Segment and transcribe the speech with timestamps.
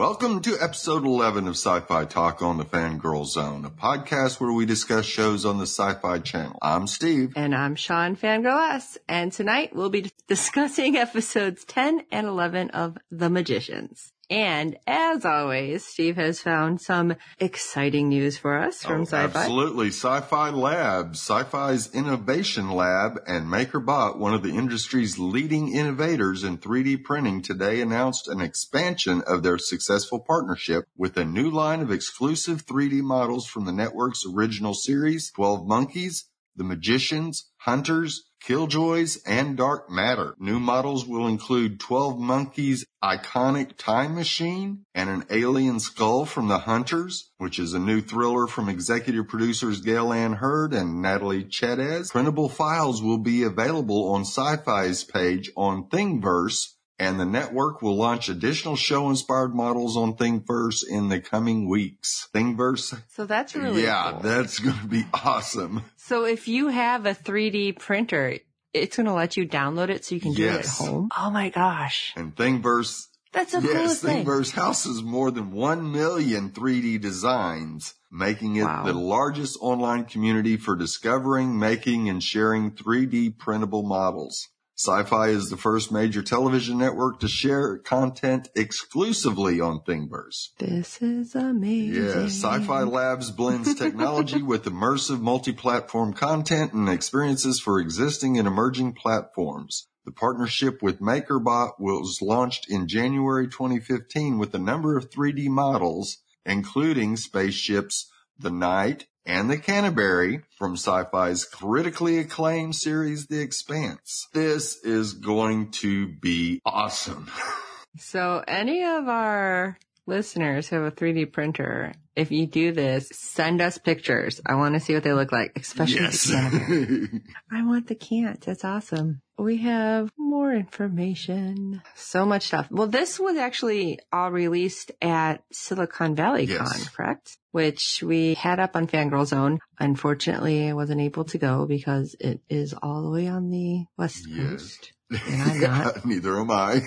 [0.00, 4.64] Welcome to episode 11 of Sci-Fi Talk on the Fangirl Zone, a podcast where we
[4.64, 6.58] discuss shows on the Sci-Fi Channel.
[6.62, 7.34] I'm Steve.
[7.36, 8.96] And I'm Sean Fangirl S.
[9.06, 14.14] And tonight we'll be discussing episodes 10 and 11 of The Magicians.
[14.30, 19.40] And as always, Steve has found some exciting news for us oh, from oh, Sci-Fi.
[19.40, 19.88] Absolutely.
[19.88, 27.02] Sci-Fi Labs, Sci-Fi's innovation lab and MakerBot, one of the industry's leading innovators in 3D
[27.02, 32.64] printing today announced an expansion of their successful partnership with a new line of exclusive
[32.64, 39.90] 3D models from the network's original series, 12 Monkeys, The Magicians, Hunters, Killjoys, and Dark
[39.90, 40.34] Matter.
[40.38, 46.60] New models will include 12 Monkeys iconic time machine and an alien skull from The
[46.60, 52.10] Hunters, which is a new thriller from executive producers Gale Anne Hurd and Natalie Chaidez.
[52.10, 58.28] Printable files will be available on Sci-Fi's page on Thingiverse and the network will launch
[58.28, 62.28] additional show inspired models on Thingiverse in the coming weeks.
[62.34, 63.02] Thingiverse.
[63.08, 64.20] So that's really Yeah, cool.
[64.20, 65.82] that's going to be awesome.
[65.96, 68.38] So if you have a 3D printer,
[68.74, 70.78] it's going to let you download it so you can do yes.
[70.78, 71.08] it at home.
[71.18, 72.12] Oh my gosh.
[72.16, 73.06] And Thingiverse.
[73.32, 74.26] That's the yes, coolest thing.
[74.26, 78.84] Thingiverse houses more than 1 million 3D designs, making it wow.
[78.84, 84.48] the largest online community for discovering, making, and sharing 3D printable models.
[84.82, 90.52] Sci-Fi is the first major television network to share content exclusively on Thingiverse.
[90.58, 92.02] This is amazing.
[92.02, 98.94] Yeah, Sci-Fi Labs blends technology with immersive multi-platform content and experiences for existing and emerging
[98.94, 99.86] platforms.
[100.06, 106.22] The partnership with MakerBot was launched in January 2015 with a number of 3D models,
[106.46, 114.28] including spaceships The Knight, and the Canterbury from Sci-Fi's critically acclaimed series, The Expanse.
[114.32, 117.30] This is going to be awesome.
[117.98, 123.60] so any of our listeners who have a 3D printer, if you do this, send
[123.60, 124.40] us pictures.
[124.44, 126.24] I want to see what they look like, especially yes.
[126.24, 127.22] the Canterbury.
[127.52, 128.40] I want the cant.
[128.42, 129.22] That's awesome.
[129.40, 131.80] We have more information.
[131.94, 132.70] So much stuff.
[132.70, 136.58] Well, this was actually all released at Silicon Valley yes.
[136.58, 137.38] Con, correct?
[137.52, 139.58] which we had up on Fangirl Zone.
[139.78, 144.26] Unfortunately, I wasn't able to go because it is all the way on the west
[144.36, 144.92] coast.
[144.92, 145.22] Yes.
[145.26, 146.06] And I'm not.
[146.06, 146.82] Neither am I.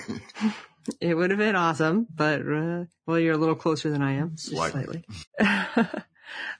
[1.00, 4.38] it would have been awesome, but uh, well, you're a little closer than I am,
[4.38, 5.04] slightly.
[5.38, 6.02] slightly.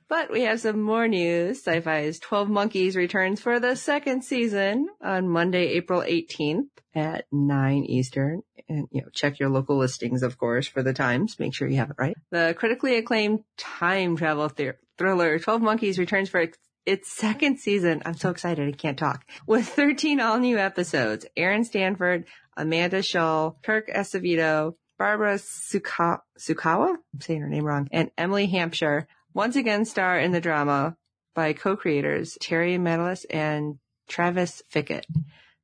[0.09, 1.59] but we have some more news.
[1.59, 8.43] Sci-Fi's 12 Monkeys returns for the second season on Monday, April 18th at 9 Eastern.
[8.69, 11.39] And, you know, check your local listings, of course, for the times.
[11.39, 12.17] Make sure you have it right.
[12.31, 16.47] The critically acclaimed time travel th- thriller 12 Monkeys returns for
[16.87, 18.03] its second season.
[18.07, 18.67] I'm so excited.
[18.69, 19.25] I can't talk.
[19.47, 21.27] With 13 all new episodes.
[21.37, 22.25] Aaron Stanford,
[22.57, 29.09] Amanda Schull, Kirk Acevedo, Barbara Suka- Sukawa, I'm saying her name wrong, and Emily Hampshire
[29.34, 30.97] once again star in the drama
[31.34, 33.78] by co-creators Terry Matalas and
[34.09, 35.05] Travis Fickett.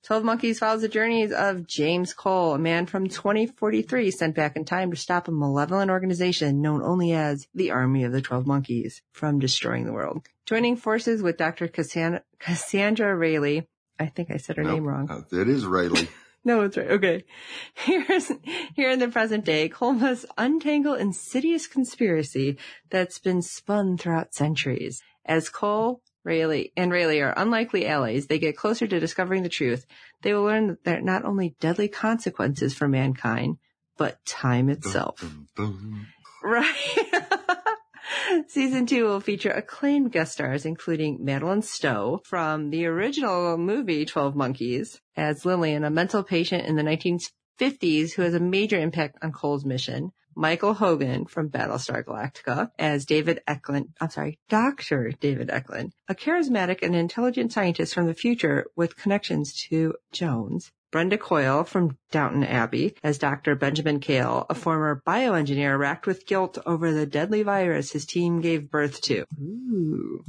[0.02, 4.64] 12 Monkeys follows the journeys of James Cole, a man from 2043 sent back in
[4.64, 9.02] time to stop a malevolent organization known only as the Army of the 12 Monkeys
[9.12, 10.26] from destroying the world.
[10.46, 11.68] Joining forces with Dr.
[11.68, 15.10] Cassandra, Cassandra Railly, I think I said her nope, name wrong.
[15.10, 16.08] Uh, it is Railly.
[16.44, 16.90] no, it's right.
[16.90, 17.24] Okay.
[17.74, 18.32] Here's,
[18.74, 22.58] here in the present day, Cole must untangle insidious conspiracy
[22.90, 25.02] that's been spun throughout centuries.
[25.24, 28.26] As Cole Railly, and Railly are unlikely allies.
[28.26, 29.86] They get closer to discovering the truth.
[30.22, 33.56] They will learn that there are not only deadly consequences for mankind,
[33.96, 35.22] but time itself.
[36.42, 36.74] Right.
[38.48, 44.34] Season two will feature acclaimed guest stars, including Madeleine Stowe from the original movie 12
[44.34, 49.32] Monkeys as Lillian, a mental patient in the 1950s who has a major impact on
[49.32, 50.12] Cole's mission.
[50.36, 53.88] Michael Hogan from Battlestar Galactica as David Eklund.
[54.00, 55.10] I'm sorry, Dr.
[55.10, 60.70] David Eklund, a charismatic and intelligent scientist from the future with connections to Jones.
[60.90, 63.54] Brendan Coyle from Downton Abbey as Dr.
[63.54, 68.70] Benjamin Kale, a former bioengineer racked with guilt over the deadly virus his team gave
[68.70, 69.24] birth to.
[69.40, 70.24] Ooh.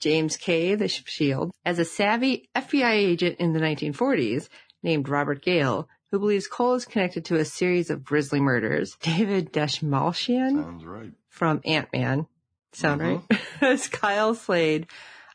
[0.00, 4.48] Jay Karnes the Shield as a savvy FBI agent in the 1940s
[4.82, 8.96] named Robert Gale, who believes Cole is connected to a series of grisly murders.
[9.00, 11.12] David Dastmalchian Sounds right.
[11.28, 12.26] from Ant-Man.
[12.72, 13.22] Sound Mhm.
[13.30, 13.40] right?
[13.60, 14.86] as Kyle Slade,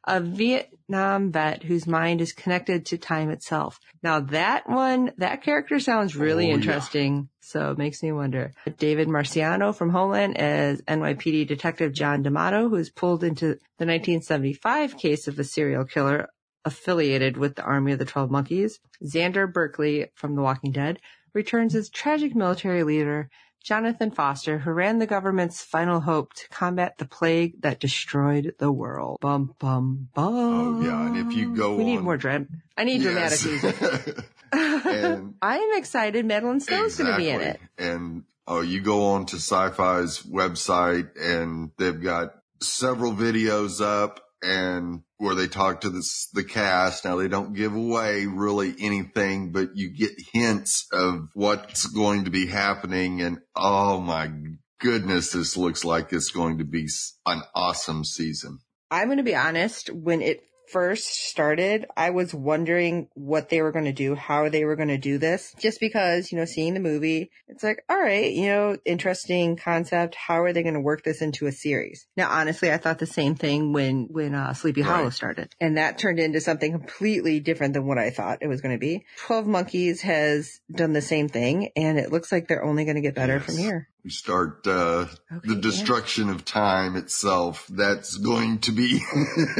[0.07, 3.79] a Vietnam vet whose mind is connected to time itself.
[4.01, 6.53] Now that one, that character sounds really Oh, yeah.
[6.55, 7.29] interesting.
[7.41, 8.53] So it makes me wonder.
[8.77, 14.97] David Marciano from Homeland as NYPD Detective John D'Amato, who is pulled into the 1975
[14.97, 16.29] case of a serial killer
[16.65, 18.79] affiliated with the Army of the Twelve Monkeys.
[19.03, 20.99] Xander Berkeley from The Walking Dead
[21.33, 23.29] returns as tragic military leader
[23.67, 28.71] Jonathan Foster, who ran the government's final hope to combat the plague that destroyed the
[28.71, 29.17] world.
[29.19, 30.33] Bum bum bum.
[30.33, 32.47] Oh, yeah, and if you go we need more dram.
[32.77, 33.75] I need dramatic music.
[34.53, 36.25] I'm excited.
[36.25, 37.59] Madeleine Stowe's going to be in it.
[37.77, 45.01] And oh, you go on to Sci-Fi's website and they've got several videos up and
[45.17, 47.05] where they talk to this, the cast.
[47.05, 52.31] Now they don't give away really anything, but you get hints of what's going to
[52.31, 53.21] be happening.
[53.21, 54.31] And oh my
[54.79, 56.87] goodness, this looks like it's going to be
[57.25, 58.59] an awesome season.
[58.91, 59.89] I'm going to be honest.
[59.89, 64.65] When it first started, I was wondering what they were going to do, how they
[64.65, 65.53] were going to do this.
[65.59, 70.15] Just because, you know, seeing the movie, it's like, all right, you know, interesting concept.
[70.15, 72.07] How are they going to work this into a series?
[72.15, 74.89] Now, honestly, I thought the same thing when, when, uh, Sleepy Right.
[74.97, 75.53] Hollow started.
[75.61, 78.79] And that turned into something completely different than what I thought it was going to
[78.79, 79.05] be.
[79.25, 83.01] 12 Monkeys has done the same thing and it looks like they're only going to
[83.01, 83.45] get better Yes.
[83.45, 83.89] from here.
[84.03, 85.61] We start, uh, Okay, the yeah.
[85.61, 87.67] destruction of time itself.
[87.69, 89.01] That's going to be,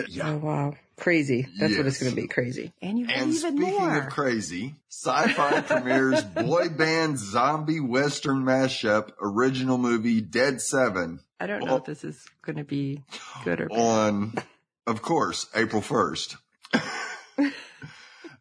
[0.08, 0.30] yeah.
[0.32, 0.76] Oh, wow.
[0.96, 1.48] Crazy.
[1.60, 2.28] That's what it's going to be.
[2.28, 2.72] Crazy.
[2.82, 3.98] And you have And even speaking more.
[4.00, 11.60] of crazy, Sci-Fi premieres boy band zombie western mashup original movie Dead Seven I don't
[11.60, 13.04] know Well- if this is going to be
[13.44, 13.78] good or bad.
[13.80, 14.34] on,
[14.88, 16.38] of course, April 1st.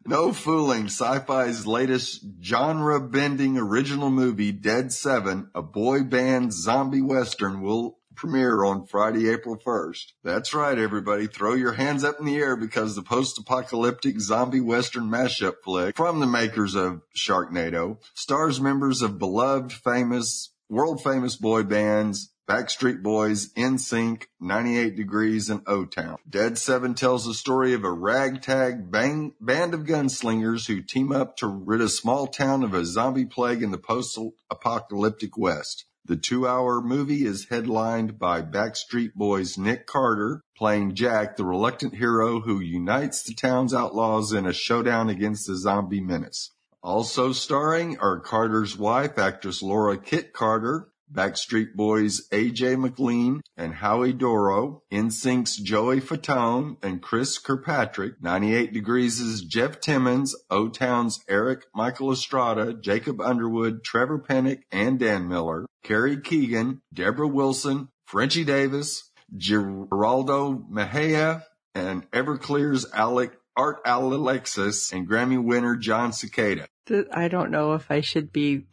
[0.07, 7.97] no fooling, Sci-Fi's latest genre-bending original movie Dead Seven, a boy band zombie western will
[8.15, 10.13] premiere on Friday, April 1st.
[10.23, 11.27] That's right, everybody.
[11.27, 16.19] Throw your hands up in the air because the post-apocalyptic zombie western mashup flick from
[16.19, 23.51] the makers of Sharknado stars members of beloved, famous, world famous boy bands Backstreet Boys,
[23.55, 26.17] NSYNC, 98 Degrees, and O-Town.
[26.29, 31.35] Dead Seven tells the story of a ragtag bang, band of gunslingers who team up
[31.37, 35.83] to rid a small town of a zombie plague in the post-apocalyptic West.
[36.05, 42.39] The two-hour movie is headlined by Backstreet Boys' Nick Carter playing Jack, the reluctant hero
[42.39, 46.51] who unites the town's outlaws in a showdown against the zombie menace.
[46.81, 54.13] Also starring are Carter's wife, actress Lauren Kitt Carter, Backstreet Boys' AJ McLean and Howie
[54.13, 62.73] Dorough, NSYNC's Joey Fatone and Chris Kirkpatrick, 98 Degrees' Jeff Timmons, O-Town's Eric Michael Estrada,
[62.73, 71.43] Jacob Underwood, Trevor Penick, and Dan Miller, Carrie Keagan, Deborah Wilson, Frenchie Davis, Geraldo Mejia,
[71.75, 76.67] and Everclear's Alec Art Alexis and Grammy winner Jon Secada.
[77.11, 78.67] I don't know if I should be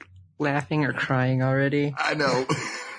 [0.44, 1.92] laughing or crying already.
[1.98, 2.46] I know.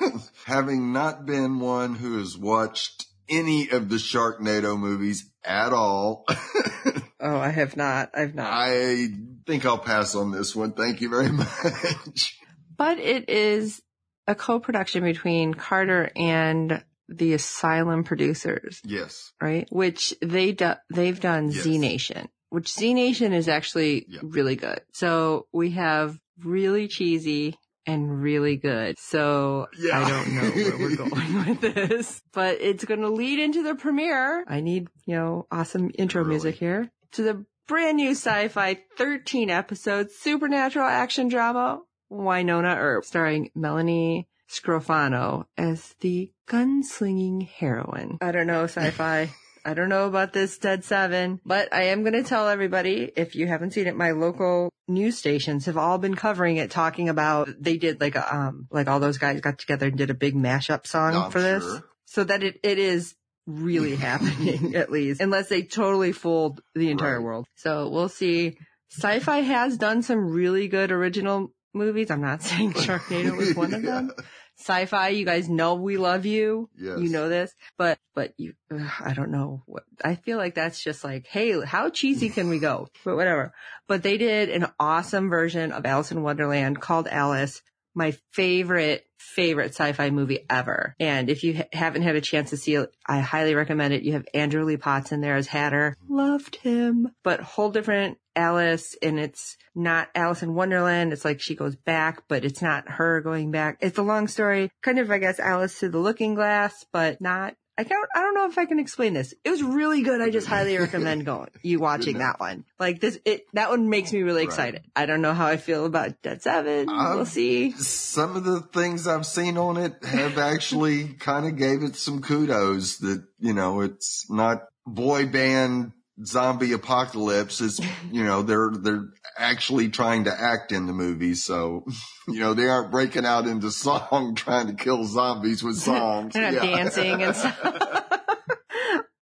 [0.45, 6.25] Having not been one who has watched any of the Sharknado movies at all,
[7.19, 8.11] Oh, I have not.
[8.13, 8.51] I've not.
[8.51, 9.07] I
[9.47, 10.73] think I'll pass on this one.
[10.73, 12.37] Thank you very much.
[12.77, 13.81] but it is
[14.27, 19.31] a co-production between Carter and the Asylum producers, Yes.
[19.41, 19.67] right?
[19.71, 21.63] Which they do, they've done Yes.
[21.63, 24.19] Z Nation, which Z Nation is actually Yeah.
[24.23, 24.81] really good.
[24.93, 27.55] So we have really cheesy
[27.87, 28.97] and really good.
[28.97, 29.99] So Yeah.
[29.99, 33.75] I don't know where we're going with this, but it's going to lead into the
[33.75, 34.43] premiere.
[34.47, 36.31] I need, you know, awesome intro Really?
[36.35, 43.49] music here to the brand new sci-fi 13 episode supernatural action drama Wynonna Earp starring
[43.55, 48.17] Melanie Scrofano as the gunslinging heroine.
[48.21, 49.29] I don't know sci-fi.
[49.65, 53.35] I don't know about this Dead Seven, but I am going to tell everybody, if
[53.35, 57.49] you haven't seen it, my local news stations have all been covering it, talking about,
[57.59, 60.35] they did like a, um, like all those guys got together and did a big
[60.35, 61.63] mashup song I'm for this.
[61.63, 61.83] sure.
[62.05, 63.15] So that it, it is
[63.47, 67.23] really happening, at least, unless they totally fooled the entire Right.
[67.25, 67.47] world.
[67.55, 68.57] So we'll see.
[68.91, 72.11] Sci-fi has done some really good original movies.
[72.11, 74.11] I'm not saying Sharknado was one of them.
[74.57, 76.69] Sci-fi, you guys know we love you.
[76.77, 76.99] Yes.
[76.99, 80.83] You know this, but, but you, ugh, I don't know what, I feel like that's
[80.83, 82.87] just like, hey, how cheesy can we go?
[83.03, 83.53] But whatever.
[83.87, 87.61] But they did an awesome version of Alice in Wonderland called Alice.
[87.95, 90.95] My favorite, favorite sci-fi movie ever.
[90.99, 94.03] And if you ha- haven't had a chance to see it, I highly recommend it.
[94.03, 95.95] You have Andrew Lee Potts in there as Hatter.
[96.07, 97.09] Loved him.
[97.23, 101.13] But whole different Alice and it's not Alice in Wonderland.
[101.13, 103.77] It's like she goes back, but it's not her going back.
[103.79, 104.69] It's a long story.
[104.81, 108.33] Kind of, I guess, Alice to the looking glass, but not I don't, I don't
[108.35, 109.33] know if I can explain this.
[109.43, 110.21] It was really good.
[110.21, 112.63] I just highly recommend going, you watching that one.
[112.79, 114.81] Like this, it, that one makes me really excited.
[114.95, 115.03] Right.
[115.03, 116.89] I don't know how I feel about Dead Seven.
[116.89, 117.71] Um, we'll see.
[117.71, 122.21] Some of the things I've seen on it have actually kind of gave it some
[122.21, 125.91] kudos that, you know, it's not boy band
[126.23, 127.81] zombie apocalypse is
[128.11, 131.35] you know they're they're actually trying to act in the movie.
[131.35, 131.85] So
[132.27, 136.33] you know they aren't breaking out into song trying to kill zombies with songs.
[136.35, 136.75] They're not yeah.
[136.75, 138.05] dancing and stuff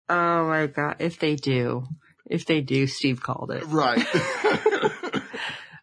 [0.08, 0.96] oh my god.
[0.98, 1.86] If they do.
[2.26, 3.64] If they do steve called it.
[3.66, 4.06] Right.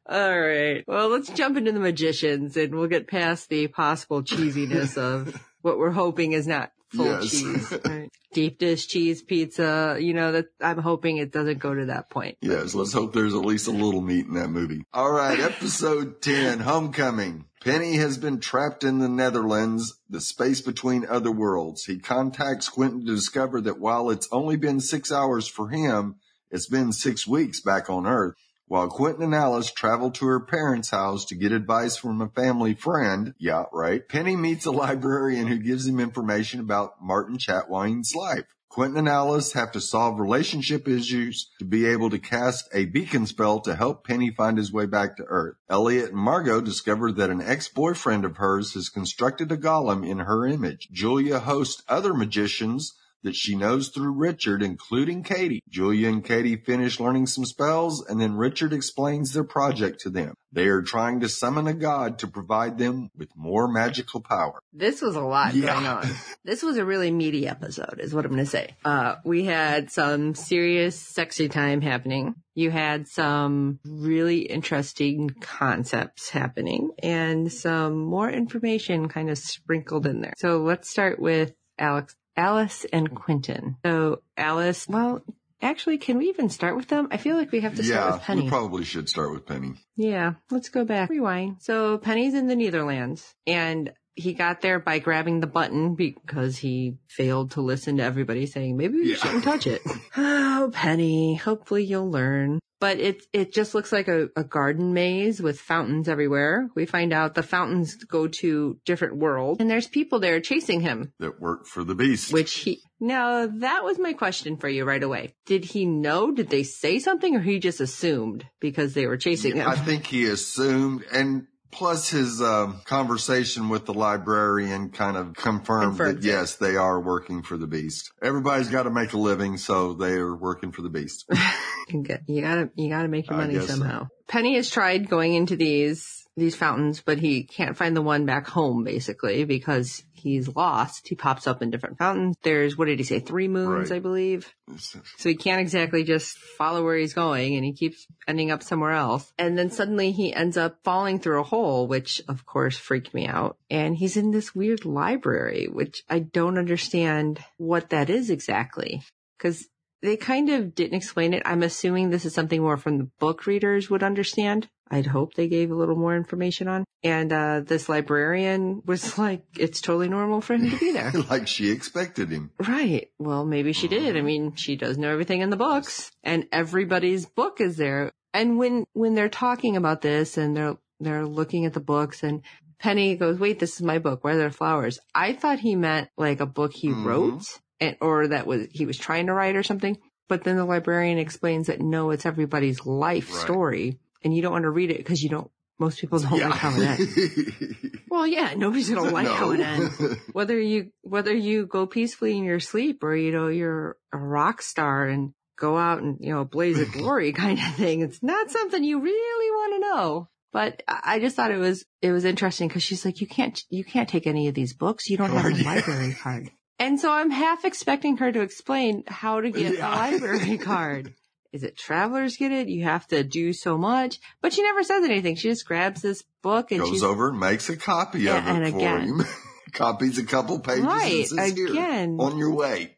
[0.08, 0.84] All right.
[0.88, 5.78] Well let's jump into the magicians and we'll get past the possible cheesiness of what
[5.80, 7.30] we're hoping is not full yes.
[7.30, 7.74] cheese.
[7.86, 8.10] Right?
[8.34, 9.98] Deep dish cheese pizza.
[10.00, 12.38] You know that I'm hoping it doesn't go to that point.
[12.42, 14.84] Yes, let's hope there's at least a little meat in that movie.
[14.94, 17.46] All right, episode 10, Homecoming.
[17.64, 21.86] Penny has been trapped in the Neitherlands, the space between other worlds.
[21.86, 26.16] He contacts Quentin to discover that while it's only been six hours for him,
[26.52, 28.36] it's been six weeks back on Earth.
[28.68, 32.74] While Quentin and Alice travel to her parents' house to get advice from a family
[32.74, 38.46] friend, yeah, right, Penny meets a librarian who gives him information about Martin Chatwin's life.
[38.68, 43.28] Quentin and Alice have to solve relationship issues to be able to cast a beacon
[43.28, 45.56] spell to help Penny find his way back to Earth.
[45.70, 50.46] Elliot and Margot discover that an ex-boyfriend of hers has constructed a golem in her
[50.46, 50.90] image.
[50.92, 55.62] Julia hosts other magicians that she knows through Richard, including Katie.
[55.70, 60.36] Julia and Katie finish learning some spells, and then Richard explains their project to them.
[60.52, 64.60] They are trying to summon a god to provide them with more magical power.
[64.72, 65.74] This was a lot yeah.
[65.74, 66.10] going on.
[66.46, 68.76] This was a really meaty episode, is what I'm going to say.
[68.86, 72.36] Uh, we had some serious sexy time happening.
[72.54, 80.22] You had some really interesting concepts happening and some more information kind of sprinkled in
[80.22, 80.34] there.
[80.38, 83.78] So let's start with Alex Alice and Quentin.
[83.86, 85.22] So Alice, well,
[85.62, 87.08] actually, can we even start with them?
[87.12, 88.44] I feel like we have to start yeah, with Penny.
[88.44, 89.74] we probably should start with Penny.
[89.96, 91.10] Yeah, let's go back.
[91.10, 91.58] Rewind.
[91.60, 96.98] So Penny's in the Neitherlands and he got there by grabbing the button because he
[97.08, 99.18] failed to listen to everybody saying, maybe we yeah.
[99.18, 99.82] shouldn't touch it.
[100.18, 105.42] oh, Penny, hopefully you'll learn but it it just looks like a, a, garden maze
[105.42, 106.70] with fountains everywhere.
[106.76, 111.14] We find out the fountains go to different worlds, and there's people there chasing him
[111.20, 112.34] that work for the beast.
[112.34, 115.34] Which he now that was my question for you right away.
[115.46, 116.32] Did he know?
[116.32, 119.68] Did they say something, or he just assumed because they were chasing him?
[119.68, 125.98] I think he assumed, and Plus, his uh, conversation with the librarian kind of confirmed,
[125.98, 128.12] confirmed that yes, they are working for the beast.
[128.22, 131.26] Everybody's got to make a living, so they are working for the beast.
[131.90, 134.04] you gotta, you gotta make your money somehow.
[134.04, 134.10] So.
[134.30, 138.48] Penny has tried going into these these fountains, but he can't find the one back
[138.48, 141.08] home basically because he's lost.
[141.08, 142.36] He pops up in different fountains.
[142.42, 143.20] There's, what did he say?
[143.20, 143.98] Three moons, right.
[143.98, 144.54] I believe.
[144.78, 148.92] So he can't exactly just follow where he's going and he keeps ending up somewhere
[148.92, 149.32] else.
[149.38, 153.28] And then suddenly he ends up falling through a hole, which of course freaked me
[153.28, 153.58] out.
[153.70, 159.04] And he's in this weird library, which I don't understand what that is exactly.
[159.40, 159.68] Cause
[160.02, 161.44] they kind of didn't explain it.
[161.46, 164.68] I'm assuming this is something more from the book readers would understand.
[164.90, 166.86] I'd hope they gave a little more information on.
[167.04, 171.12] And uh, this librarian was like, it's totally normal for him to be there.
[171.30, 172.52] like she expected him.
[172.60, 173.10] Right.
[173.18, 174.16] Well, maybe she did.
[174.16, 178.12] I mean, she does know everything in the books and everybody's book is there.
[178.34, 182.42] And when, when they're talking about this and they're, they're looking at the books and
[182.78, 184.24] Penny goes, wait, this is my book.
[184.24, 185.00] Where are there flowers?
[185.14, 187.08] I thought he meant like a book he mm-hmm.
[187.08, 187.44] wrote
[187.80, 189.98] and, or that was, he was trying to write or something.
[190.28, 193.42] But then the librarian explains that no, it's everybody's life right.
[193.42, 196.50] story and you don't want to read it because you don't, most people don't yeah.
[196.50, 197.98] like how it ends.
[198.10, 199.34] well, yeah, nobody's going to like no.
[199.34, 200.18] how it ends.
[200.34, 204.62] Whether you, whether you go peacefully in your sleep or, you know, you're a rock
[204.62, 208.02] star and go out and, you know, blaze of glory kind of thing.
[208.02, 210.30] It's not something you really want to know.
[210.52, 213.84] But I just thought it was, it was interesting because she's like, you can't, you
[213.84, 215.10] can't take any of these books.
[215.10, 216.50] You don't have oh, a library card.
[216.80, 219.88] And so I'm half expecting her to explain how to get yeah.
[219.88, 221.14] a library card
[221.56, 222.68] is it travelers get it?
[222.68, 225.36] You have to do so much, but she never says anything.
[225.36, 228.64] She just grabs this book and Goes over and makes a copy Yeah, of it
[228.64, 229.08] and for again.
[229.08, 229.22] him.
[229.74, 232.18] Copies a couple pages Right, and says, "Here, again.
[232.20, 232.98] on your way.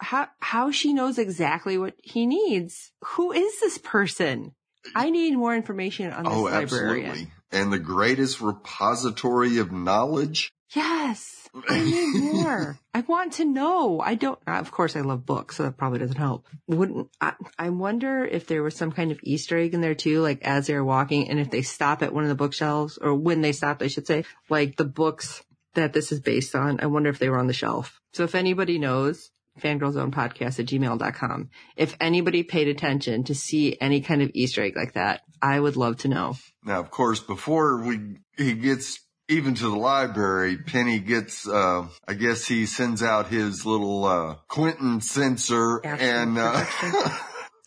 [0.00, 2.92] how how she knows exactly what he needs.
[3.14, 4.54] Who is this person?
[4.94, 7.06] I need more information on this Oh, librarian.
[7.10, 7.32] absolutely.
[7.52, 10.52] And the greatest repository of knowledge.
[10.74, 12.78] Yes, I need more.
[12.92, 14.00] I want to know.
[14.00, 14.38] I don't.
[14.46, 16.46] Of course, I love books, so that probably doesn't help.
[16.66, 17.34] Wouldn't I?
[17.58, 20.66] I wonder if there was some kind of Easter egg in there too, like as
[20.66, 23.82] they're walking, and if they stop at one of the bookshelves, or when they stop,
[23.82, 25.42] I should say, like the books
[25.74, 26.80] that this is based on.
[26.80, 28.00] I wonder if they were on the shelf.
[28.12, 31.50] So if anybody knows, fangirlzonepodcast at gmail.com.
[31.76, 35.76] If anybody paid attention to see any kind of Easter egg like that, I would
[35.76, 36.36] love to know.
[36.64, 42.14] Now, of course, before we, he gets even to the library, Penny gets, uh, I
[42.14, 46.64] guess he sends out his little, uh, Quentin sensor and, uh,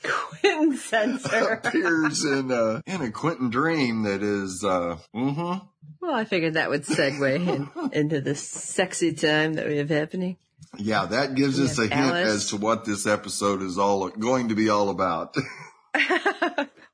[0.04, 1.62] Quentin Sensor.
[1.66, 5.66] appears in, uh, in a Quentin dream that is, uh, mm-hmm.
[6.02, 10.38] Well, I figured that would segue in, into the sexy time that we have happening.
[10.78, 12.30] Yeah, that gives We us a hint Alice.
[12.30, 15.36] as to what this episode is all going to be all about.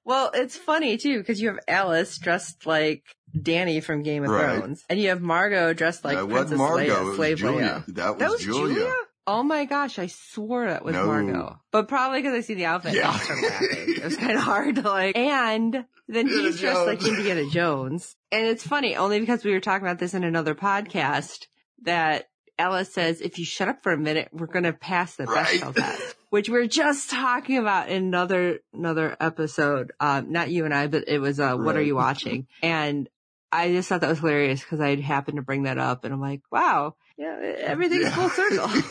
[0.05, 3.03] well, it's funny too because you have Alice dressed like
[3.35, 4.57] Dany from Game of Right.
[4.59, 7.83] Thrones, and you have Margot dressed like that Princess Margot, Leia, Slave Julia.
[7.87, 7.95] Leia.
[7.95, 8.75] That was, That was Julia.
[8.75, 8.93] Julia?
[9.25, 11.05] Oh my gosh, I swore that was No.
[11.05, 11.57] Margot.
[11.71, 13.09] But probably because I see the outfit, Yeah.
[13.09, 13.95] I started laughing.
[13.95, 15.15] It was kind of hard to like.
[15.17, 15.73] And
[16.09, 18.15] then Indiana he's dressed like Indiana Jones.
[18.33, 21.47] And it's funny, only because we were talking about this in another podcast,
[21.83, 22.25] that
[22.59, 25.59] Alice says, if you shut up for a minute, we're going to pass the Right.
[25.61, 26.15] Bechdel test.
[26.29, 29.91] Which we are just talking about in another, another episode.
[30.01, 32.47] Um, not you and I, but it was, uh, what are you watching?
[32.61, 33.07] And
[33.53, 36.19] I just thought that was hilarious because I happened to bring that up and I'm
[36.21, 38.15] like, wow, yeah, everything's Yeah.
[38.15, 38.69] full circle.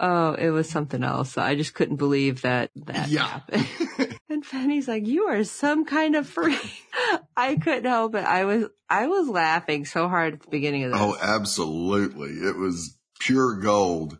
[0.00, 1.36] Oh, it was something else.
[1.36, 3.26] I just couldn't believe that that Yeah.
[3.26, 3.66] happened.
[4.30, 6.60] and Fanny's like, "You are some kind of freak."
[7.36, 8.24] I couldn't help it.
[8.24, 11.00] I was I was laughing so hard at the beginning of this.
[11.00, 12.30] oh, absolutely.
[12.30, 14.18] It was pure gold.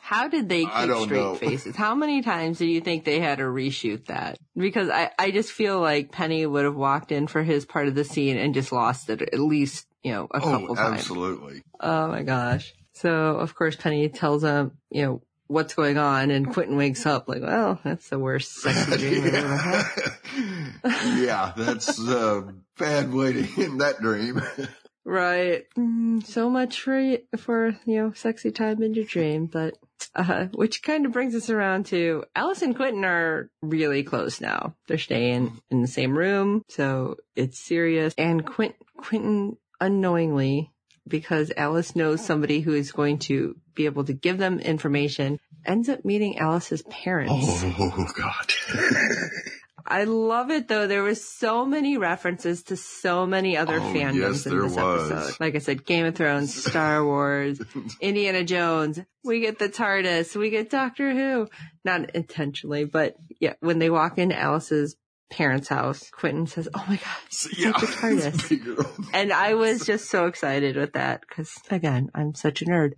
[0.00, 1.34] How did they keep straight know.
[1.38, 1.76] faces?
[1.76, 4.38] How many times do you think they had to reshoot that?
[4.56, 7.94] Because I I just feel like Penny would have walked in for his part of
[7.94, 11.00] the scene and just lost it at least you know a oh, couple Oh, times.
[11.00, 11.62] absolutely.
[11.80, 12.74] Oh my gosh.
[12.94, 17.28] So of course Penny tells him, you know, what's going on and Quentin wakes up
[17.28, 21.18] like, well, that's the worst sexy dream I've ever had.
[21.18, 24.40] yeah, that's a bad way to end that dream.
[25.08, 25.64] Right.
[25.74, 29.72] Mm, so much for, for, you know, sexy time in your dream, but,
[30.14, 34.74] uh, which kind of brings us around to Alice and Quentin are really close now.
[34.86, 36.62] They're staying in the same room.
[36.68, 38.12] So it's serious.
[38.18, 40.72] And Quint, Quentin unknowingly,
[41.06, 45.88] because Alice knows somebody who is going to be able to give them information, ends
[45.88, 47.62] up meeting Alice's parents.
[47.78, 48.52] oh, God.
[49.90, 50.86] I love it though.
[50.86, 54.76] There was so many references to so many other Oh, fandoms yes, in there this
[54.76, 55.10] was.
[55.10, 55.40] episode.
[55.40, 57.60] Like I said, Game of Thrones, Star Wars,
[58.00, 59.00] Indiana Jones.
[59.24, 60.36] We get the TARDIS.
[60.36, 61.48] We get Doctor Who.
[61.84, 64.94] Not intentionally, but yeah, when they walk into Alice's
[65.30, 69.84] parents' house, Quentin says, "Oh my god, it's yeah, like the TARDIS." And I was
[69.84, 72.92] just so excited with that because again, I'm such a nerd,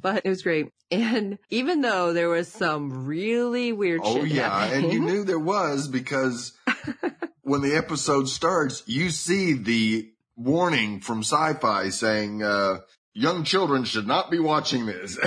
[0.00, 0.66] but it was great.
[0.90, 4.48] And even though there was some really weird Oh, yeah.
[4.60, 6.52] happening, And you knew there was because
[7.42, 12.78] when the episode starts, you see the warning from sci fi saying, uh,
[13.16, 15.18] young children should not be watching this.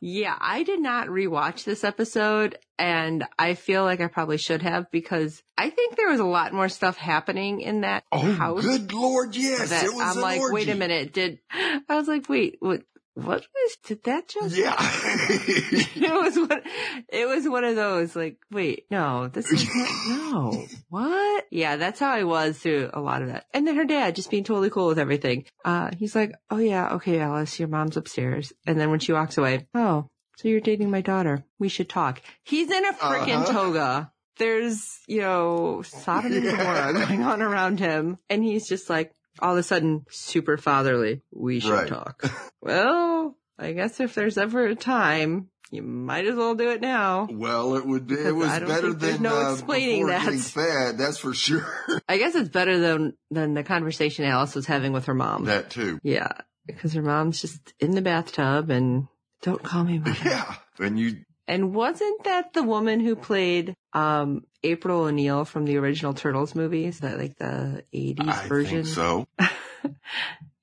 [0.00, 4.90] yeah, I did not rewatch this episode and I feel like I probably should have
[4.90, 8.62] because I think there was a lot more stuff happening in that oh, house.
[8.62, 9.36] good Lord.
[9.36, 9.70] Yes.
[9.70, 12.82] that it was I'm an like, wait a minute, did I was like, wait, what
[13.14, 14.74] what was did that just Yeah.
[14.78, 16.62] it was one
[17.08, 20.66] it was one of those like, wait, no, this is not no.
[20.88, 21.46] What?
[21.50, 23.46] Yeah, that's how I was through a lot of that.
[23.52, 25.44] And then her dad just being totally cool with everything.
[25.64, 28.52] Uh he's like, Oh yeah, okay, Alice, your mom's upstairs.
[28.66, 31.44] And then when she walks away, Oh, so you're dating my daughter.
[31.58, 32.22] We should talk.
[32.44, 33.52] He's in a freaking Uh-huh.
[33.52, 34.12] toga.
[34.38, 36.92] There's, you know, Sodom and Yeah.
[37.06, 38.16] Going on around him.
[38.30, 41.22] And he's just like, all of a sudden, super fatherly.
[41.32, 41.88] We should Right.
[41.88, 42.24] talk.
[42.60, 47.28] well, I guess if there's ever a time, you might as well do it now.
[47.30, 50.24] well, it would be, it was better than, no uh, explaining that.
[50.24, 50.98] getting fed.
[50.98, 51.66] That's for sure.
[52.08, 55.44] I guess it's better than, than the conversation Alice was having with her mom.
[55.44, 56.00] that too.
[56.02, 56.32] yeah.
[56.66, 59.08] Because her mom's just in the bathtub and
[59.42, 60.16] don't call me mother.
[60.24, 60.54] Yeah.
[60.78, 61.18] And you,
[61.50, 67.00] And wasn't that the woman who played um April O'Neil from the original Turtles movies?
[67.00, 68.84] That like the 80s I version?
[68.84, 69.26] think so.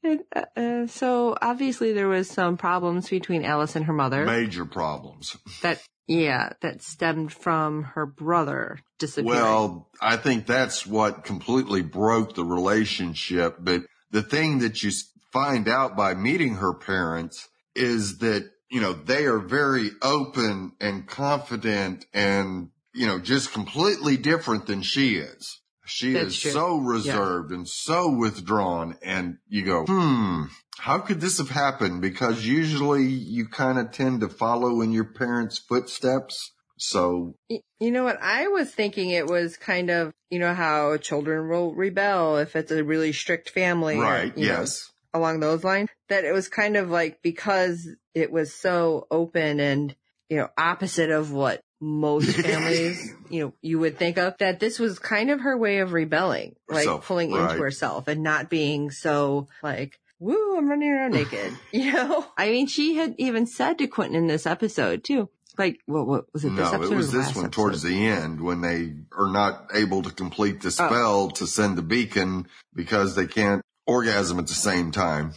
[0.04, 4.63] And, uh, uh, so obviously there was some problems between Alice and her mother Major
[4.63, 5.36] problems.
[5.63, 9.41] that Yeah, that stemmed from her brother disappearing.
[9.41, 13.58] Well, I think that's what completely broke the relationship.
[13.60, 14.91] But the thing that you
[15.34, 21.08] find out by meeting her parents is that, you know, they are very open and
[21.08, 25.62] confident and, you know, just completely different than she is.
[25.86, 26.51] She That's is true.
[26.51, 28.97] so reserved and so withdrawn.
[29.01, 30.43] And you go, hmm,
[30.77, 32.01] how could this have happened?
[32.01, 36.51] Because usually you kind of tend to follow in your parents' footsteps.
[36.77, 38.21] So You know what?
[38.21, 42.71] I was thinking it was kind of, you know, how children will rebel if it's
[42.71, 43.95] a really strict family.
[43.95, 44.36] or, right.
[44.36, 44.91] know, Yes.
[45.13, 45.89] Along those lines.
[46.10, 49.96] That it was kind of like because it was so open and,
[50.30, 54.80] you know, opposite of what most families, you know, you would think of that this
[54.80, 57.52] was kind of her way of rebelling, like Herself, pulling right.
[57.52, 61.54] into herself and not being so like, woo, I'm running around naked.
[61.72, 62.26] you know?
[62.38, 66.26] I mean, she had even said to Quentin in this episode too, like, what, what
[66.34, 66.93] was it this No, episode?
[66.93, 67.52] it was this one episode?
[67.52, 70.72] towards the end when they are not able to complete the Oh.
[70.72, 75.34] spell to send the beacon because they can't orgasm at the same time.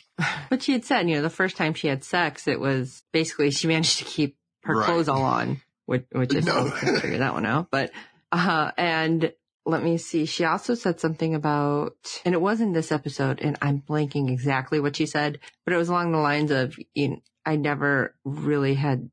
[0.50, 3.50] But she had said, you know, the first time she had sex, it was basically
[3.50, 4.84] she managed to keep her Right.
[4.84, 6.70] clothes all on, which, which I No.
[6.70, 7.68] figure that one out.
[7.70, 7.92] But,
[8.32, 9.32] uh, and
[9.64, 10.26] let me see.
[10.26, 14.96] She also said something about, and it wasn't this episode, and I'm blanking exactly what
[14.96, 19.10] she said, but it was along the lines of, you know, I never really had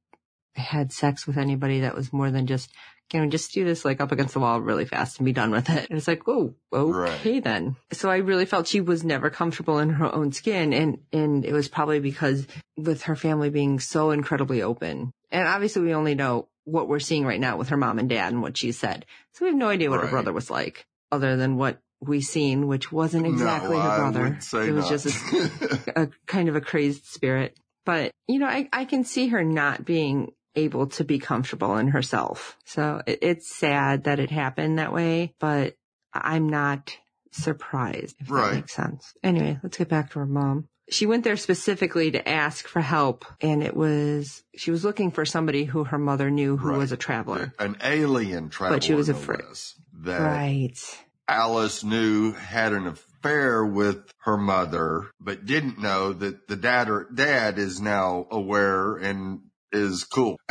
[0.56, 2.72] had sex with anybody that was more than just,
[3.10, 5.52] can we just do this like up against the wall really fast and be done
[5.52, 5.90] with it?
[5.90, 7.44] And it's like, oh, okay Right.
[7.44, 7.76] then.
[7.92, 10.74] So I really felt she was never comfortable in her own skin.
[10.74, 15.12] And, and it was probably because with her family being so incredibly open.
[15.32, 18.34] And obviously we only know what we're seeing right now with her mom and dad
[18.34, 19.06] and what she said.
[19.34, 22.68] So we have no idea what her brother was like other than what we seen,
[22.68, 24.26] which wasn't exactly no, her brother.
[24.28, 24.90] it was not.
[24.90, 27.58] just a a kind of a crazed spirit.
[27.86, 31.90] But, you know, I, I can see her not being able to be comfortable in
[31.90, 32.58] herself.
[32.66, 35.76] So it, it's sad that it happened that way, but
[36.14, 36.98] I'm not
[37.32, 38.50] surprised, if Right.
[38.50, 39.14] that makes sense.
[39.24, 40.68] Anyway, let's get back to her mom.
[40.90, 45.26] She went there specifically to ask for help and it was, she was looking for
[45.26, 46.78] somebody who her mother knew who Right.
[46.78, 47.54] was a traveler.
[47.60, 48.78] An alien traveler.
[48.78, 49.44] But she was afraid.
[50.04, 50.98] That Right.
[51.28, 57.10] Alice knew had an affair with her mother, but didn't know that the dad or
[57.14, 60.38] dad is now aware and is cool.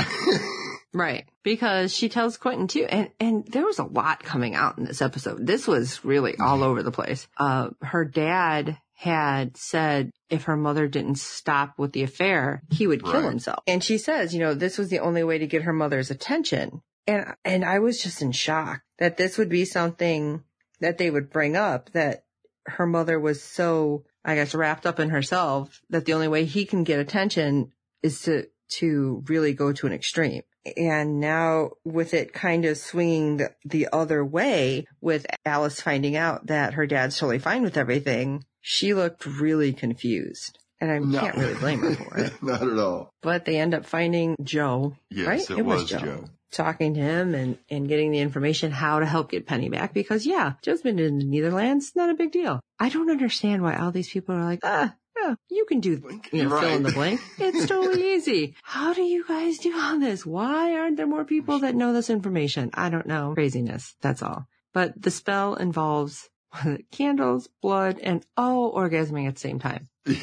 [0.93, 1.29] Right.
[1.43, 5.03] Because she tells Quentin too, and, and there was a lot coming out in this
[5.03, 5.47] episode.
[5.47, 7.29] This was really all over the place.
[7.37, 13.05] Uh, her dad had said if her mother didn't stop with the affair, he would
[13.05, 13.25] kill Right.
[13.25, 13.63] himself.
[13.67, 16.81] And she says, you know, this was the only way to get her mother's attention.
[17.07, 20.43] And, and I was just in shock that this would be something
[20.81, 22.25] that they would bring up that
[22.65, 26.65] her mother was so, I guess, wrapped up in herself that the only way he
[26.65, 30.43] can get attention is to, to really go to an extreme.
[30.77, 36.47] And now with it kind of swinging the, the other way with Alice finding out
[36.49, 40.59] that her dad's totally fine with everything, she looked really confused.
[40.81, 41.21] And I No.
[41.21, 42.33] can't really blame her for it.
[42.43, 43.11] Not at all.
[43.23, 45.59] But they end up finding Joe, Yes, right?
[45.59, 46.25] it, was, Joe.
[46.51, 50.27] talking to him and, and getting the information how to help get Penny back because
[50.27, 52.61] yeah, Joe's been in the Neitherlands, not a big deal.
[52.79, 54.95] I don't understand why all these people are like, ah,
[55.29, 57.21] yeah, you can do, you know, fill in the blank.
[57.39, 58.55] It's totally easy.
[58.63, 60.25] How do you guys do all this?
[60.27, 62.71] Why aren't there more people that know this information?
[62.75, 63.33] I don't know.
[63.35, 63.95] Craziness.
[64.01, 64.47] That's all.
[64.73, 66.29] But the spell involves
[66.93, 69.89] candles, blood, and all orgasming at the same time.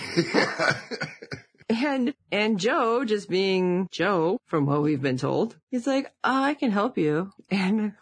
[1.70, 6.54] And, and Joe just being Joe from what we've been told, he's like, oh, I
[6.56, 7.32] can help you.
[7.50, 7.94] And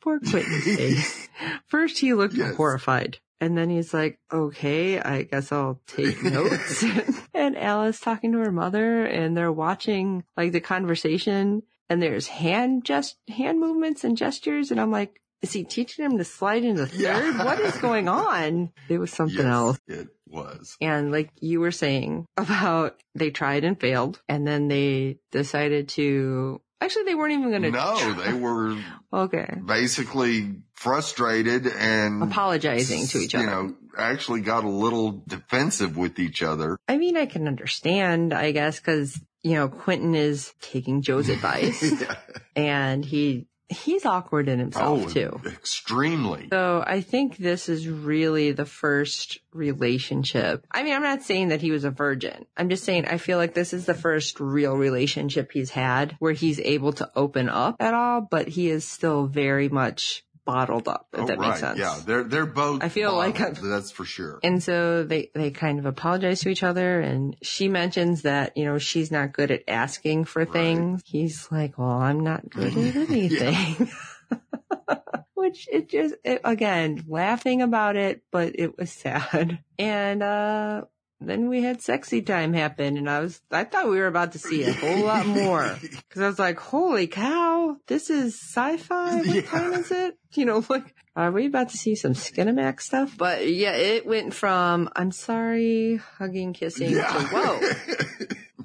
[0.00, 1.28] poor Quentin's face.
[1.66, 2.54] First he looked Yes.
[2.54, 3.18] horrified.
[3.42, 6.84] And then he's like, okay, I guess I'll take notes.
[7.34, 12.84] and Alice talking to her mother and they're watching like the conversation and there's hand
[12.84, 14.70] just hand movements and gestures.
[14.70, 17.00] And I'm like, is he teaching him to slide into third?
[17.00, 17.44] Yeah.
[17.44, 18.70] What is going on?
[18.88, 19.80] It was something Yes, else.
[19.88, 20.76] It was.
[20.80, 26.60] And like you were saying about they tried and failed and then they decided to
[26.82, 28.76] actually they weren't even going to No, they were
[29.12, 33.44] okay basically frustrated and apologizing to each other.
[33.44, 36.76] You know, actually got a little defensive with each other.
[36.88, 41.82] I mean, I can understand, I guess, cuz you know, Quentin is taking Joe's advice
[42.00, 42.14] Yeah.
[42.56, 45.40] and he he's awkward in himself oh, too.
[45.46, 46.48] extremely.
[46.50, 50.66] So I think this is really the first relationship.
[50.70, 52.46] I mean, I'm not saying that he was a virgin.
[52.56, 56.32] I'm just saying I feel like this is the first real relationship he's had where
[56.32, 61.06] he's able to open up at all, but he is still very much bottled up,
[61.12, 61.48] if Oh, that right.
[61.48, 61.78] makes sense.
[61.78, 62.82] Yeah, they're they're both.
[62.82, 64.38] I feel like I've- that's for sure.
[64.42, 68.64] And so they, they kind of apologize to each other and she mentions that, you
[68.64, 71.02] know, she's not good at asking for things.
[71.04, 73.90] He's like, well, I'm not good at anything.
[75.34, 79.58] Which it just, it, again, laughing about it, but it was sad.
[79.78, 80.82] And, uh,
[81.28, 84.38] then we had sexy time happen and I was, I thought we were about to
[84.38, 85.62] see a whole lot more.
[86.10, 89.16] Cause I was like, holy cow, this is sci-fi?
[89.18, 89.40] What Yeah.
[89.42, 90.16] time is it?
[90.34, 93.18] You know, like, are we about to see some Skinamax stuff?
[93.18, 97.06] But yeah, it went from, I'm sorry, hugging, kissing yeah.
[97.12, 97.60] to, whoa.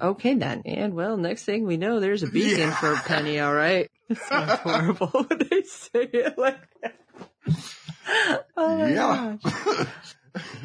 [0.00, 0.62] Okay then.
[0.64, 2.74] And well, next thing we know, there's a beacon Yeah.
[2.76, 3.90] for Penny, alright?
[4.08, 6.94] It sounds horrible when they say it like that.
[8.56, 9.36] Oh my yeah.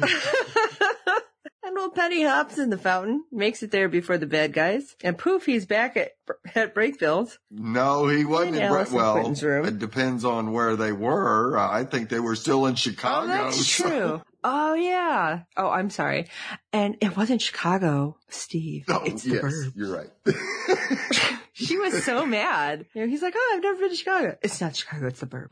[0.00, 1.22] gosh.
[1.62, 5.16] And well, Penny hops in the fountain, makes it there before the bad guys, and
[5.16, 6.12] poof, he's back at
[6.54, 7.38] at Brakebills.
[7.50, 8.56] no, he wasn't.
[8.56, 9.64] In in Bre- well, room.
[9.66, 11.56] it depends on where they were.
[11.58, 13.24] I think they were still in Chicago.
[13.24, 14.22] Oh, that's so- true.
[14.46, 15.44] Oh yeah.
[15.56, 16.26] Oh, I'm sorry.
[16.72, 18.84] And it wasn't Chicago, Steve.
[18.88, 20.10] Oh, it's the yes, you're right.
[21.56, 22.84] She was so mad.
[22.94, 25.06] You know, he's like, "Oh, I've never been to Chicago." It's not Chicago.
[25.06, 25.46] It's the burb.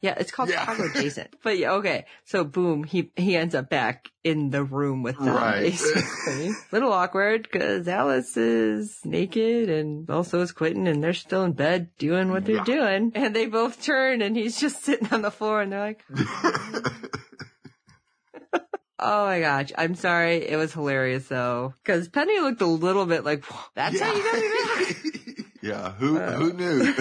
[0.00, 0.60] Yeah, it's called Yeah.
[0.60, 1.34] Chicago adjacent.
[1.42, 2.06] But yeah, okay.
[2.24, 5.34] So boom, he he ends up back in the room with them.
[5.34, 5.76] Right.
[6.72, 11.90] Little awkward because Alice is naked and also is Quentin, and they're still in bed
[11.98, 12.64] doing what they're Yeah.
[12.64, 13.12] doing.
[13.16, 16.04] And they both turn, and he's just sitting on the floor, and they're like,
[19.00, 23.24] "Oh my gosh, I'm sorry." It was hilarious though, because Penny looked a little bit
[23.24, 24.48] like, "That's how you got me
[24.84, 26.94] back." yeah, who Uh, who knew?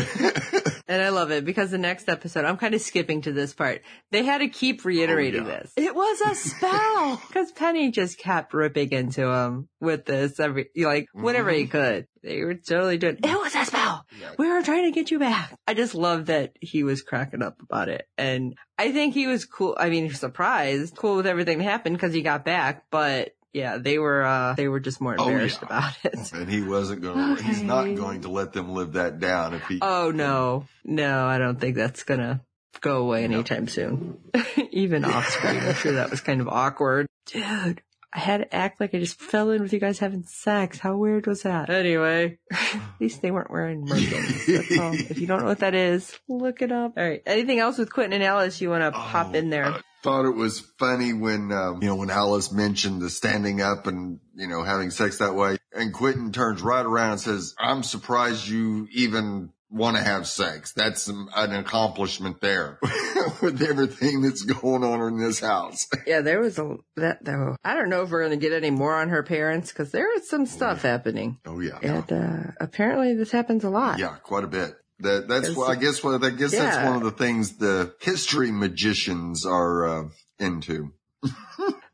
[0.88, 3.82] And I love it because the next episode, I'm kind of skipping to this part.
[4.12, 5.60] They had to keep oh, reiterating Oh, yeah.
[5.60, 5.74] this.
[5.76, 11.08] It was a spell because Penny just kept ripping into him with this every, like,
[11.14, 11.72] whenever he mm-hmm.
[11.72, 12.08] could.
[12.24, 14.06] They were totally doing, it was a spell.
[14.20, 14.32] Yeah.
[14.38, 15.58] We were trying to get you back.
[15.68, 18.06] I just love that he was cracking up about it.
[18.18, 19.78] And I think he was cool.
[19.80, 23.98] I mean, surprised, cool with everything that happened because he got back, but yeah, they
[23.98, 25.68] were, uh, they were just more Oh, embarrassed yeah.
[25.68, 26.32] about it.
[26.34, 27.36] and he wasn't going.
[27.38, 29.54] to He's not going to let them live that down.
[29.56, 32.42] If he, Oh no, no, I don't think that's gonna
[32.82, 34.20] go away anytime soon.
[34.72, 37.08] Even off screen, I'm sure that was kind of awkward.
[37.26, 37.82] Dude,
[38.14, 40.80] I had to act like I just fell in with you guys having sex.
[40.80, 41.70] How weird was that?
[41.70, 44.46] Anyway, at least they weren't wearing merkins.
[44.46, 44.94] That's all.
[45.12, 46.94] If you don't know what that is, look it up.
[46.98, 47.22] All right.
[47.26, 49.66] Anything else with Quentin and Alice you want to pop in there?
[49.66, 53.88] I thought it was funny when, um, you know, when Alice mentioned the standing up
[53.88, 55.58] and, you know, having sex that way.
[55.74, 60.72] And Quentin turns right around and says, I'm surprised you even want to have sex.
[60.72, 62.80] That's an accomplishment there
[63.42, 65.86] with everything that's going on in this house.
[66.08, 67.58] Yeah, there was a that though.
[67.66, 70.30] I don't know if we're gonna get any more on her parents because there is
[70.30, 71.80] some stuff happening, Oh yeah.
[71.84, 74.00] and uh apparently this happens a lot.
[74.00, 74.74] Yeah, quite a bit.
[75.00, 76.04] That that's what I guess.
[76.04, 80.04] What I guess that's one of the things the history magicians are uh,
[80.40, 80.94] into.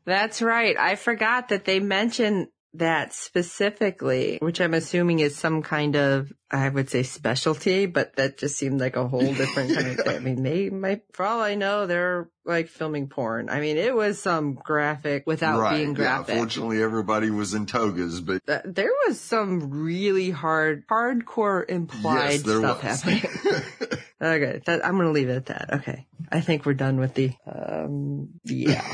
[0.06, 0.76] That's right.
[0.78, 6.68] I forgot that they mentioned that specifically, which I'm assuming is some kind of, I
[6.68, 10.16] would say specialty, but that just seemed like a whole different kind of thing.
[10.16, 13.48] I mean, they might, for all I know, they're like filming porn.
[13.48, 15.76] I mean, it was some graphic without right.
[15.76, 15.94] being yeah.
[15.94, 16.36] graphic.
[16.36, 22.58] Fortunately, everybody was in togas, but Th- there was some really hard, hardcore implied yes,
[22.58, 23.02] stuff was.
[23.02, 23.62] happening.
[24.20, 25.74] okay, that, I'm going to leave it at that.
[25.74, 26.06] Okay.
[26.30, 28.84] I think we're done with the, um, yeah.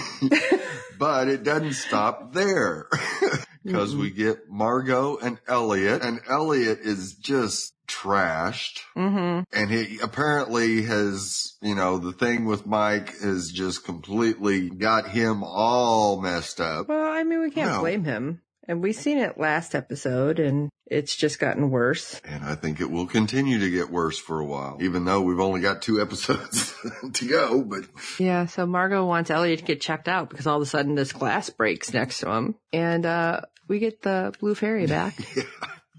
[0.99, 2.87] but it doesn't stop there
[3.64, 8.81] because we get Margot and Elliot, and Elliot is just trashed.
[8.94, 15.09] hmm And he apparently has, you know, the thing with Mike has just completely got
[15.09, 16.88] him all messed up.
[16.88, 17.81] Well, I mean, we can't No.
[17.81, 18.42] blame him.
[18.68, 22.20] And we seen it last episode and it's just gotten worse.
[22.25, 25.40] And I think it will continue to get worse for a while, even though we've
[25.40, 26.75] only got two episodes
[27.14, 27.62] to go.
[27.62, 27.85] But
[28.18, 31.12] Yeah, so Margot wants Elliot to get checked out because all of a sudden this
[31.12, 32.55] glass breaks next to him.
[32.73, 35.16] And, uh, we get the blue fairy back.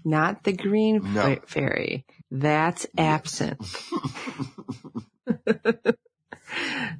[0.04, 1.36] Not the green No.
[1.46, 2.04] fairy.
[2.30, 3.58] That's absent.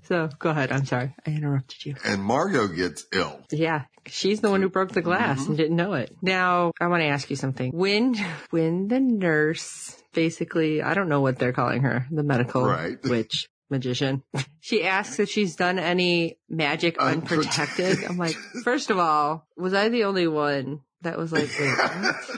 [0.04, 0.72] so go ahead.
[0.72, 1.14] I'm sorry.
[1.26, 1.94] I interrupted you.
[2.04, 3.40] and Margot gets ill.
[3.50, 5.48] Yeah, she's the one who broke the glass Mm-hmm.
[5.50, 6.14] and didn't know it.
[6.22, 7.72] Now, I want to ask you something.
[7.72, 8.14] When,
[8.50, 12.98] when the nurse, basically, I don't know what they're calling her, the medical Right.
[13.04, 14.22] witch magician,
[14.60, 17.86] she asks if she's done any magic unprotected.
[17.86, 18.04] Unprotected.
[18.10, 21.76] I'm like, first of all, was I the only one that was like, wait,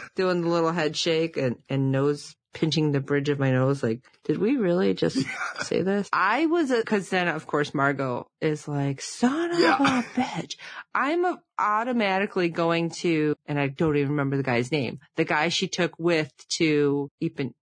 [0.17, 3.83] doing the little head shake and, and nose pinching the bridge of my nose?
[3.83, 5.19] Like, did we really just
[5.63, 6.09] say this?
[6.13, 9.77] I was, cause then of course Margot is like, son of Yeah.
[10.01, 10.55] a bitch.
[10.95, 15.49] I'm a, automatically going to, and I don't even remember the guy's name, the guy
[15.51, 17.53] she took with to Ipan,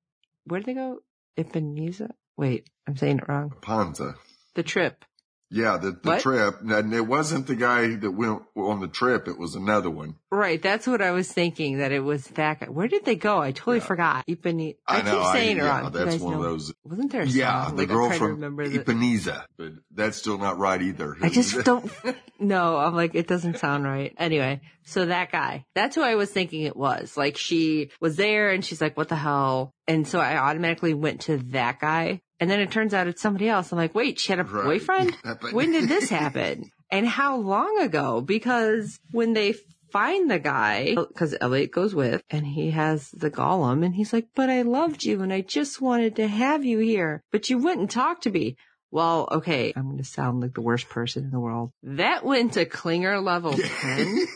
[0.47, 1.01] where did they go?
[1.37, 2.11] Ipaneza?
[2.37, 3.55] Wait, I'm saying it wrong.
[3.63, 4.15] Panza.
[4.55, 5.05] The trip.
[5.53, 6.61] Yeah, the, the trip.
[6.63, 9.29] And it wasn't the guy that went on the trip.
[9.29, 10.17] It was another one.
[10.31, 10.61] Right.
[10.61, 12.67] That's what I was thinking that it was that guy.
[12.67, 13.39] Where did they go?
[13.39, 13.85] I totally Yeah.
[13.85, 14.27] forgot.
[14.27, 15.23] Ipani- I, I know.
[15.23, 15.93] keep saying I, it yeah, wrong.
[15.93, 16.73] You that's one of those.
[16.85, 20.39] Wasn't there a Yeah, the Like, girl I'm trying to from the, but that's still
[20.39, 21.17] not right either.
[21.21, 21.91] I just don't
[22.41, 24.15] no, I'm like, it doesn't sound right.
[24.17, 27.17] Anyway, so that guy, that's who I was thinking it was.
[27.17, 29.75] Like she was there and she's like, what the hell?
[29.87, 32.23] And so I automatically went to that guy.
[32.43, 33.71] And then it turns out it's somebody else.
[33.71, 34.65] I'm like, wait, she had a Right.
[34.65, 35.17] boyfriend?
[35.53, 36.73] When did this happen?
[36.91, 38.21] And how long ago?
[38.21, 39.55] Because when they
[39.93, 44.27] find the guy, because Elliot goes with, and he has the golem, and he's like,
[44.35, 47.93] but I loved you and I just wanted to have you here, but you wouldn't
[47.93, 48.57] talk to me.
[48.91, 51.71] Well, okay, I'm going to sound like the worst person in the world.
[51.85, 54.27] That went to Klinger level 10.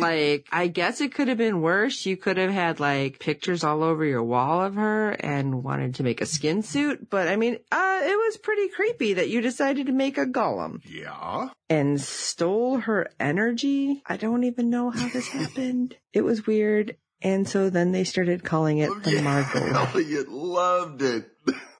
[0.00, 2.06] Like, I guess it could have been worse.
[2.06, 6.02] You could have had like pictures all over your wall of her and wanted to
[6.02, 7.08] make a skin suit.
[7.10, 10.80] But I mean, uh, it was pretty creepy that you decided to make a golem
[10.84, 11.50] yeah.
[11.68, 14.02] and stole her energy.
[14.06, 15.96] I don't even know how this happened.
[16.12, 16.96] It was weird.
[17.22, 19.94] And so then they started calling it the Yeah, Margolem.
[19.94, 21.30] Elliot loved it.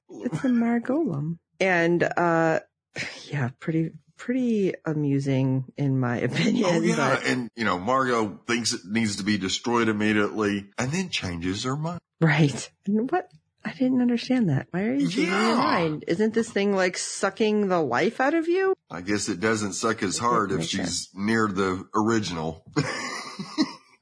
[0.08, 1.38] It's the Margolem.
[1.60, 2.60] And, uh,
[3.26, 6.64] yeah, pretty, pretty amusing in my opinion.
[6.66, 10.92] Oh yeah, but- and you know Margot thinks it needs to be destroyed immediately, and
[10.92, 12.00] then changes her mind.
[12.20, 12.70] Right.
[12.86, 13.30] And what?
[13.66, 14.66] I didn't understand that.
[14.72, 16.04] Why are you changing your mind?
[16.06, 18.74] Isn't this thing like sucking the life out of you?
[18.90, 22.62] I guess it doesn't suck as hard if she's near the original.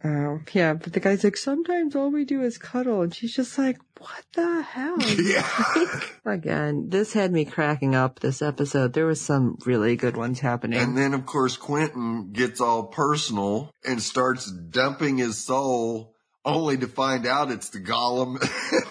[0.04, 0.74] Oh, yeah.
[0.74, 3.02] But the guy's like, sometimes all we do is cuddle.
[3.02, 4.96] And she's just like, what the hell?
[5.22, 6.00] yeah.
[6.24, 8.94] Again, this had me cracking up this episode.
[8.94, 10.80] There was some really good ones happening.
[10.80, 16.88] And then of course Quentin gets all personal and starts dumping his soul only to
[16.88, 18.82] find out it's the golem, not Margot.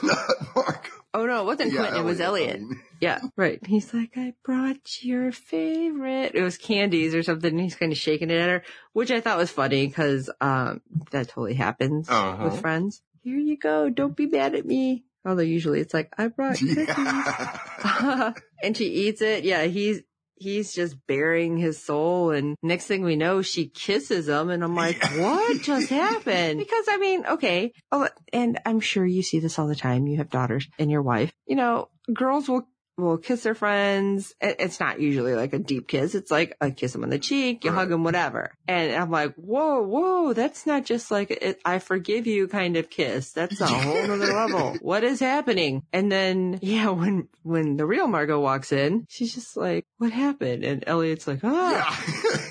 [1.21, 1.99] Oh no, it wasn't Quentin.
[1.99, 2.59] It was I Elliot.
[2.61, 2.81] mean.
[3.01, 3.59] Yeah, right.
[3.65, 6.33] He's like, I brought your favorite.
[6.35, 7.57] It was candies or something.
[7.57, 11.29] He's kind of shaking it at her, which I thought was funny because um, that
[11.29, 12.43] totally happens Uh-huh.
[12.43, 13.01] with friends.
[13.23, 13.89] Here you go.
[13.89, 15.03] Don't be mad at me.
[15.25, 16.77] Although usually it's like, I brought cookies.
[16.87, 18.33] Yeah.
[18.63, 19.43] and she eats it.
[19.45, 20.01] Yeah, he's
[20.41, 22.31] he's just bearing his soul.
[22.31, 26.59] And next thing we know, she kisses him, and I'm like, what just happened?
[26.59, 30.07] Because I mean, okay, oh, and I'm sure you see this all the time.
[30.07, 31.31] You have daughters and your wife.
[31.45, 32.67] You know, girls will
[33.01, 34.33] will kiss their friends.
[34.39, 36.15] It's not usually like a deep kiss.
[36.15, 37.77] It's like a kiss them on the cheek, you Right.
[37.79, 38.51] hug them, whatever.
[38.67, 42.89] And I'm like, whoa, whoa, that's not just like a, I forgive you kind of
[42.89, 43.31] kiss.
[43.31, 44.77] That's a whole other level.
[44.81, 45.83] What is happening?
[45.93, 50.63] And then, yeah, when, when the real Margot walks in, she's just like, what happened?
[50.63, 52.37] And Elliot's like, ah, Yeah.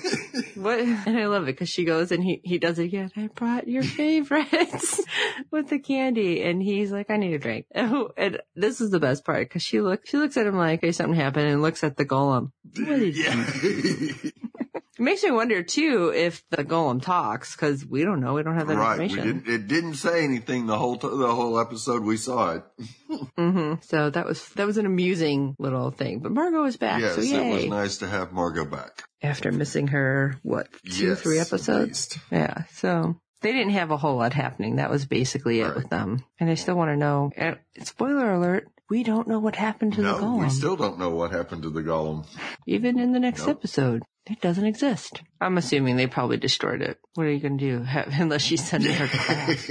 [0.55, 0.79] what?
[0.79, 3.11] And I love it because she goes and he, he does it again.
[3.15, 5.01] I brought your favorites
[5.51, 6.43] with the candy.
[6.43, 7.65] And he's like, I need a drink.
[7.83, 10.81] Oh, and this is the best part because she looks, she looks at him like,
[10.81, 12.51] hey, something happened and looks at the golem.
[12.77, 14.31] What did you yeah.
[15.01, 18.35] It makes me wonder too if the golem talks because we don't know.
[18.35, 18.99] We don't have that right.
[18.99, 19.39] We information.
[19.41, 22.63] didn't, it didn't say anything the whole, t- the whole episode we saw it.
[23.35, 27.01] hmm So that was, that was an amusing little thing, but Margot is back.
[27.01, 29.01] yes, so it was nice to have Margot back.
[29.23, 32.15] After missing her, what, two, Yes, three episodes?
[32.31, 32.65] Yeah.
[32.73, 34.75] So they didn't have a whole lot happening.
[34.75, 35.75] That was basically it Right.
[35.77, 36.23] with them.
[36.39, 40.03] And I still want to know, and spoiler alert, we don't know what happened to
[40.03, 40.41] the golem.
[40.43, 42.27] we still don't know what happened to the golem.
[42.67, 43.57] Even in the next Nope.
[43.57, 44.03] episode.
[44.29, 45.21] It doesn't exist.
[45.39, 46.99] I'm assuming they probably destroyed it.
[47.15, 47.83] What are you going to do?
[47.83, 49.69] Have, unless she's sending her to class.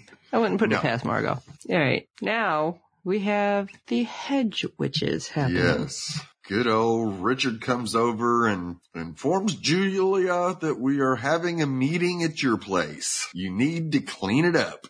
[0.32, 0.76] I wouldn't put No.
[0.76, 1.40] it past Margot.
[1.70, 2.06] All right.
[2.20, 5.62] Now we have the hedge witches happening.
[5.64, 6.20] Yes.
[6.48, 12.42] Good old Richard comes over and informs Julia that we are having a meeting at
[12.42, 13.28] your place.
[13.34, 14.86] You need to clean it up.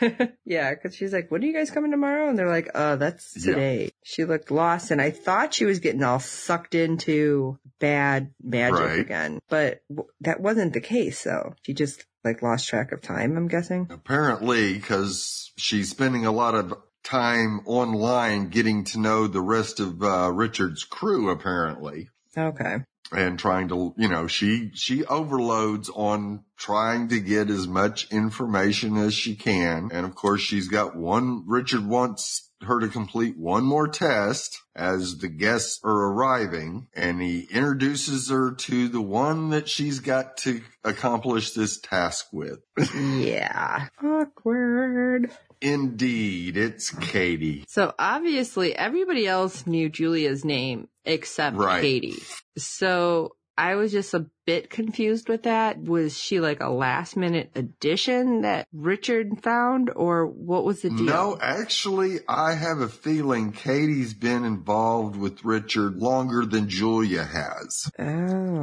[0.44, 3.34] yeah, because she's like, "When are you guys coming tomorrow?" And they're like, "Uh, that's
[3.36, 3.52] Yeah.
[3.54, 8.78] today." She looked lost, and I thought she was getting all sucked into bad magic
[8.80, 8.98] Right.
[9.00, 11.22] again, but w- that wasn't the case.
[11.24, 13.36] Though she just like lost track of time.
[13.36, 13.86] I'm guessing.
[13.90, 20.02] Apparently, because she's spending a lot of time online getting to know the rest of
[20.02, 22.08] uh, Richard's crew, apparently.
[22.36, 22.76] Okay.
[23.12, 28.96] and trying to, you know, she, she overloads on trying to get as much information
[28.96, 29.90] as she can.
[29.92, 35.18] And of course, she's got one, Richard wants her to complete one more test as
[35.18, 40.60] the guests are arriving and he introduces her to the one that she's got to
[40.84, 42.60] accomplish this task with.
[42.94, 43.88] Yeah.
[44.04, 45.30] Awkward.
[45.62, 47.64] Indeed, it's Katie.
[47.68, 51.82] So obviously everybody else knew Julia's name except Right.
[51.82, 52.22] Katie.
[52.56, 55.78] So I was just a bit confused with that.
[55.82, 61.04] Was she like a last minute addition that Richard found or what was the deal?
[61.04, 67.90] No, actually, I have a feeling Katie's been involved with Richard longer than Julia has.
[67.98, 68.04] Oh,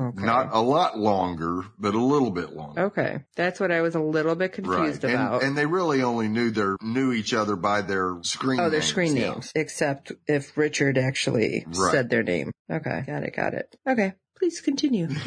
[0.09, 0.25] okay.
[0.25, 2.81] Not a lot longer, but a little bit longer.
[2.87, 3.19] Okay.
[3.35, 5.43] That's what I was a little bit confused And, about.
[5.43, 8.85] and they really only knew their knew each other by their screen Oh, their names,
[8.89, 9.29] screen yeah.
[9.31, 11.91] names, except if Richard actually Right.
[11.91, 12.51] said their name.
[12.69, 13.73] Okay, got it, got it.
[13.87, 15.07] Okay, please continue.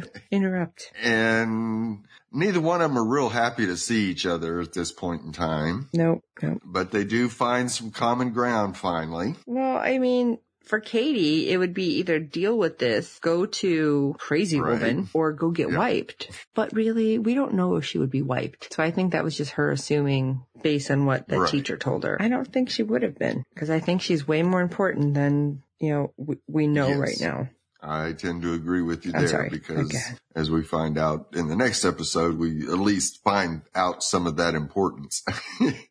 [0.00, 0.92] To interrupt.
[1.02, 5.22] And neither one of them are real happy to see each other at this point
[5.22, 6.62] in time, Nope, nope.
[6.64, 9.36] but they do find some common ground finally.
[9.46, 14.58] Well, I mean, for Katie, it would be either deal with this, go to Crazy
[14.60, 14.80] Right.
[14.80, 15.76] Woman, or go get Yeah.
[15.76, 16.30] wiped.
[16.54, 18.72] But really, we don't know if she would be wiped.
[18.72, 21.50] So I think that was just her assuming based on what the Right.
[21.50, 22.16] teacher told her.
[22.20, 25.62] I don't think she would have been because I think she's way more important than,
[25.78, 26.98] you know, we, we know Yes.
[26.98, 27.48] right now.
[27.86, 29.48] I tend to agree with you I'm there sorry.
[29.50, 29.98] because Okay.
[30.34, 34.36] as we find out in the next episode, we at least find out some of
[34.36, 35.22] that importance.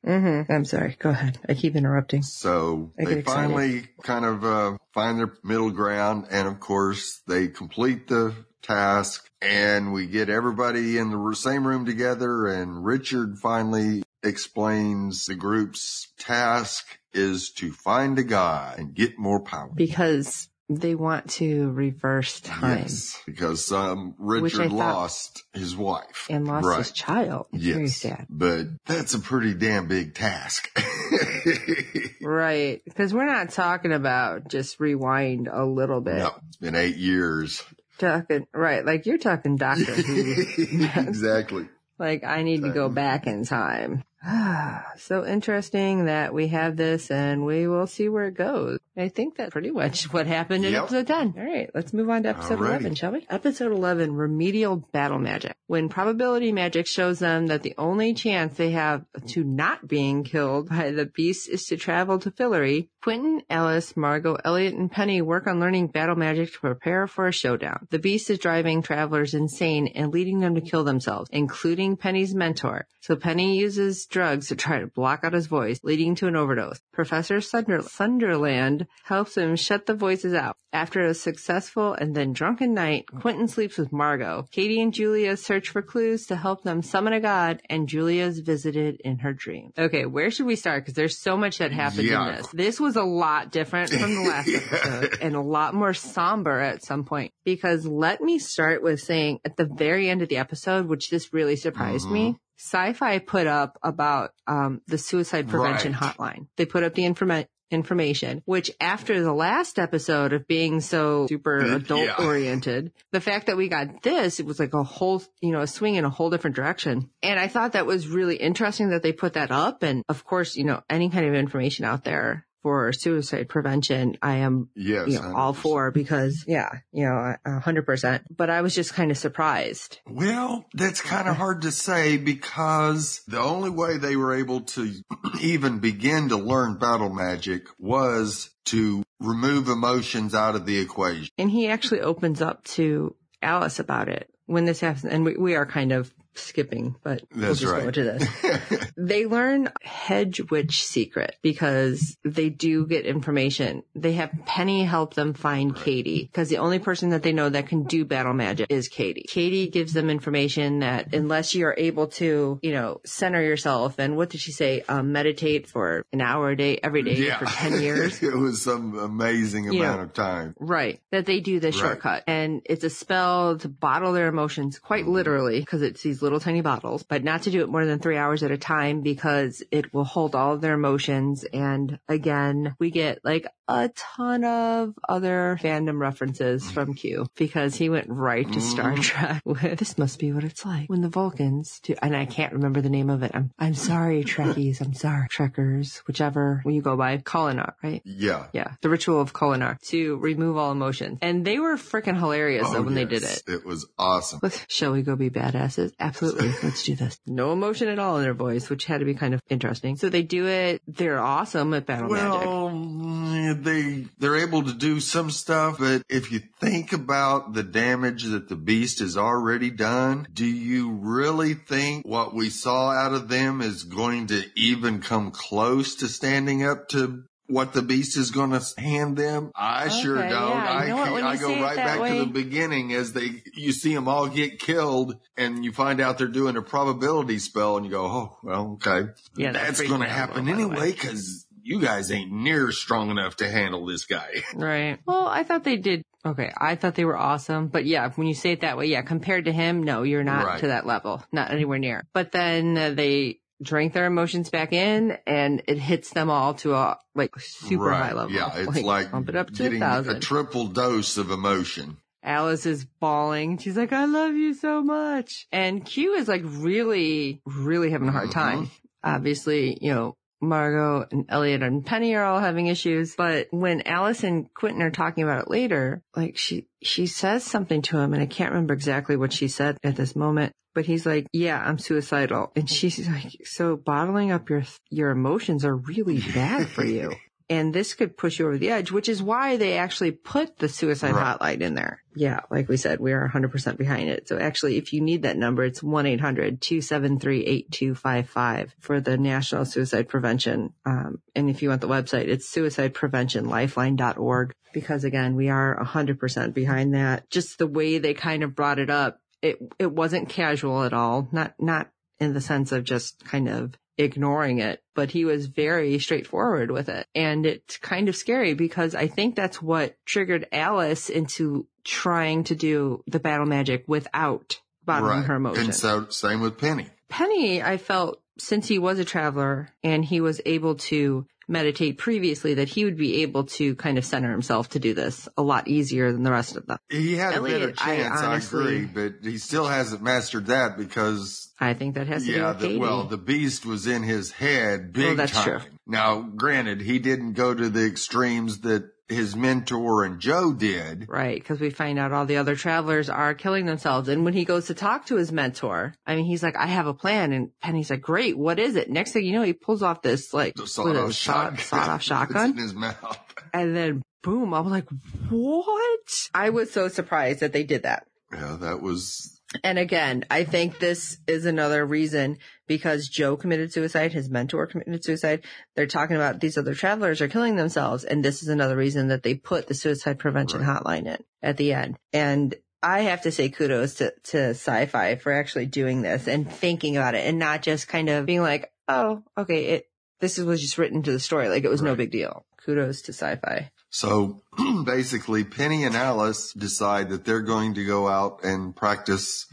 [0.06, 0.52] Mm-hmm.
[0.52, 0.98] I'm sorry.
[1.00, 1.40] Go ahead.
[1.48, 2.24] I keep interrupting.
[2.24, 6.28] so I they finally kind of uh, find their middle ground.
[6.30, 11.86] And of course, they complete the task and we get everybody in the same room
[11.86, 12.48] together.
[12.48, 19.40] And Richard finally explains the group's task is to find a guy and get more
[19.42, 19.72] power.
[19.74, 26.66] Because they want to reverse time Yes, because um, Richard lost his wife and lost
[26.66, 26.78] right.
[26.78, 27.48] his child.
[27.52, 28.28] Yes, sad.
[28.30, 30.70] but that's a pretty damn big task.
[32.24, 32.82] Right.
[32.86, 36.16] Because we're not talking about just rewind a little bit.
[36.16, 37.64] no, it's been eight years.
[37.98, 38.86] Talking, right.
[38.86, 40.86] Like you're talking Doctor Who.
[40.96, 41.68] exactly.
[42.00, 44.04] like I need to go back in time.
[44.98, 48.80] so interesting that we have this and we will see where it goes.
[48.96, 50.84] I think that's pretty much what happened in Yep.
[50.84, 51.34] episode 10.
[51.38, 52.68] All right, let's move on to episode Alrighty.
[52.70, 53.26] 11, shall we?
[53.30, 55.56] Episode 11, remedial battle magic.
[55.68, 60.70] When probability magic shows them that the only chance they have to not being killed
[60.70, 65.48] by the beast is to travel to Fillory, Quentin, Alice, Margot, Elliot, and Penny work
[65.48, 67.88] on learning battle magic to prepare for a showdown.
[67.90, 72.86] The beast is driving travelers insane and leading them to kill themselves, including Penny's mentor.
[73.02, 76.80] So Penny uses drugs to try to block out his voice, leading to an overdose.
[76.94, 80.56] Professor Sunder- Sunderland helps him shut the voices out.
[80.72, 84.48] After a successful and then drunken night, Quentin sleeps with Margot.
[84.52, 88.40] Katie and Julia search for clues to help them summon a god, and Julia is
[88.40, 89.72] visited in her dream.
[89.78, 90.84] Okay, where should we start?
[90.84, 92.28] Because there's so much that happened Yeah.
[92.30, 92.48] in this.
[92.54, 94.60] This was a lot different from the last Yeah.
[94.72, 97.32] episode and a lot more somber at some point.
[97.44, 101.34] Because let me start with saying at the very end of the episode, which this
[101.34, 102.14] really surprised Mm-hmm.
[102.14, 106.02] me, Sci-Fi put up about um, the suicide prevention Right.
[106.16, 106.48] hotline.
[106.58, 111.66] They put up the informa- information, which after the last episode of being so super
[111.66, 111.76] Yeah.
[111.78, 115.62] adult oriented, the fact that we got this, it was like a whole, you know,
[115.62, 117.10] a swing in a whole different direction.
[117.24, 119.82] And I thought that was really interesting that they put that up.
[119.82, 124.38] And of course, you know, any kind of information out there for suicide prevention, I
[124.38, 125.10] am Yes.
[125.10, 125.58] you know, all 100%.
[125.58, 128.24] for because yeah, you know, a hundred percent.
[128.36, 130.00] But I was just kind of surprised.
[130.08, 134.92] Well, that's kind of hard to say because the only way they were able to
[135.42, 141.28] even begin to learn battle magic was to remove emotions out of the equation.
[141.38, 145.06] And he actually opens up to Alice about it when this happens.
[145.12, 147.82] And we, we are kind of skipping, but we'll just right.
[147.82, 148.92] go into this.
[148.98, 153.84] they learn hedge witch secret because they do get information.
[153.96, 157.68] They have Penny help them find Katie because the only person that they know that
[157.68, 159.26] can do battle magic is Katie.
[159.28, 164.30] Katie gives them information that unless you're able to, you know, center yourself and what
[164.30, 164.84] did she say?
[164.88, 168.22] Um, meditate for an hour a day, every day for 10 years.
[168.24, 170.56] it was some amazing You amount know, of time.
[170.60, 171.00] Right.
[171.12, 171.82] That they do this Right.
[171.82, 172.24] shortcut.
[172.28, 176.62] And it's a spell to bottle their emotions quite literally because it's these little tiny
[176.62, 179.94] bottles, but not to do it more than three hours at a time because it
[179.94, 181.44] will hold all of their emotions.
[181.54, 187.90] And again, we get like a ton of other fandom references from Q because he
[187.90, 189.02] went right to Star Mhm.
[189.02, 192.54] Trek with this must be what it's like when the Vulcans do, and I can't
[192.54, 193.32] remember the name of it.
[193.34, 194.82] I'm, I'm sorry, Trekkies.
[194.82, 197.18] I'm sorry, Trekkers, whichever you go by.
[197.20, 198.02] Kolinahr, right?
[198.06, 198.48] Yeah.
[198.54, 201.20] Yeah, the ritual of Kolinahr to remove all emotions.
[201.22, 203.44] And they were freaking hilarious though Oh, when they did it.
[203.48, 204.42] It was awesome.
[204.68, 205.94] Shall we go be badasses?
[206.14, 206.54] Absolutely.
[206.62, 207.20] Let's do this.
[207.34, 209.96] No emotion at all in their voice, which had to be kind of interesting.
[209.96, 210.82] So they do it.
[210.88, 212.48] They're awesome at battle magic.
[212.48, 217.64] Well, mm, they they're able to do some stuff, but if you think about the
[217.64, 223.14] damage that the beast has already done, do you really think what we saw out
[223.14, 228.18] of them is going to even come close to standing up to what the beast
[228.18, 229.52] is going to hand them?
[229.56, 230.30] I okay, sure don't.
[230.30, 230.84] Yeah.
[230.84, 232.18] You know I, I go right back way...
[232.18, 236.18] to the beginning as they, you see them all get killed and you find out
[236.18, 239.12] they're doing a probability spell and you go, oh, well, okay.
[239.36, 243.50] Yeah, that's, that's going to happen anyway because you guys ain't near strong enough to
[243.50, 244.44] handle this guy.
[244.54, 245.00] Right.
[245.06, 246.04] Well, I thought they did.
[246.26, 246.52] Okay.
[246.56, 247.68] I thought they were awesome.
[247.68, 250.46] But yeah, when you say it that way, yeah, compared to him, no, you're not
[250.46, 250.60] right.
[250.60, 251.24] to that level.
[251.32, 252.06] Not anywhere near.
[252.14, 256.74] But then uh, they drink their emotions back in and it hits them all to
[256.74, 258.10] a like super right.
[258.10, 258.32] high level.
[258.32, 258.52] Yeah.
[258.56, 261.98] It's like, like bump it up to getting a, a triple dose of emotion.
[262.24, 263.58] Alice is bawling.
[263.58, 265.46] She's like, I love you so much.
[265.52, 268.40] And Q is like really, really having a hard mm-hmm.
[268.40, 268.72] time.
[269.04, 273.16] Obviously, you know, Margot and Elliot and Penny are all having issues.
[273.16, 277.82] But when Alice and Quentin are talking about it later, like she, she says something
[277.84, 281.06] to him and I can't remember exactly what she said at this moment, but he's
[281.06, 282.52] like, yeah, I'm suicidal.
[282.56, 287.14] And she's like, so bottling up your, your emotions are really bad for you.
[287.50, 290.70] and this could push you over the edge, which is why they actually put the
[290.70, 291.38] suicide right.
[291.40, 292.02] hotline in there.
[292.16, 294.28] Yeah, like we said, we are 100% behind it.
[294.28, 300.74] So actually, if you need that number, it's 1-800-273-8255 for the National Suicide Prevention.
[300.86, 306.94] Um, and if you want the website, it's suicidepreventionlifeline.org because again, we are 100% behind
[306.94, 307.30] that.
[307.30, 311.28] Just the way they kind of brought it up, it, it wasn't casual at all.
[311.32, 316.00] Not, not in the sense of just kind of ignoring it, but he was very
[316.00, 317.06] straightforward with it.
[317.14, 322.56] And it's kind of scary because I think that's what triggered Alice into trying to
[322.56, 325.26] do the battle magic without bottling right.
[325.26, 325.66] her emotions.
[325.66, 326.88] And so same with Penny.
[327.10, 332.56] Penny, I felt since he was a traveler and he was able to meditate previously
[332.56, 335.68] that he would be able to kind of center himself to do this a lot
[335.68, 336.78] easier than the rest of them.
[336.90, 340.48] He had Elliot, a better chance, I, honestly, I, agree, but he still hasn't mastered
[340.48, 343.88] that because I think that has to yeah, do with the, well, the beast was
[343.88, 345.44] in his head big well, that's time.
[345.44, 345.70] True.
[345.86, 351.06] Now, granted, he didn't go to the extremes that his mentor and Joe did.
[351.10, 354.08] Right, because we find out all the other travelers are killing themselves.
[354.10, 356.88] And when he goes to talk to his mentor, I mean, he's like, I have
[356.88, 357.34] a plan.
[357.34, 358.90] And Penny's like, great, what is it?
[358.90, 361.58] Next thing you know, he pulls off this like sawed-off shotgun.
[361.60, 362.52] Sawed-off shotgun.
[362.52, 363.20] in his mouth.
[363.54, 364.88] And then boom, I was like,
[365.30, 366.30] what?
[366.34, 368.08] I was so surprised that they did that.
[368.32, 372.38] Yeah, that was and again, I think this is another reason
[372.68, 375.44] because Joe committed suicide, his mentor committed suicide.
[375.76, 378.04] They're talking about these other travelers are killing themselves.
[378.04, 380.82] And this is another reason that they put the suicide prevention right.
[380.82, 381.98] hotline in at the end.
[382.12, 386.98] And I have to say kudos to, to sci-fi for actually doing this and thinking
[386.98, 389.90] about it and not just kind of being like, oh, okay, it,
[390.20, 391.50] this was just written to the story.
[391.50, 391.90] Like it was right.
[391.90, 392.46] no big deal.
[392.66, 393.72] Kudos to sci-fi.
[393.94, 394.42] So
[394.86, 399.46] basically, Penny and Alice decide that they're going to go out and practice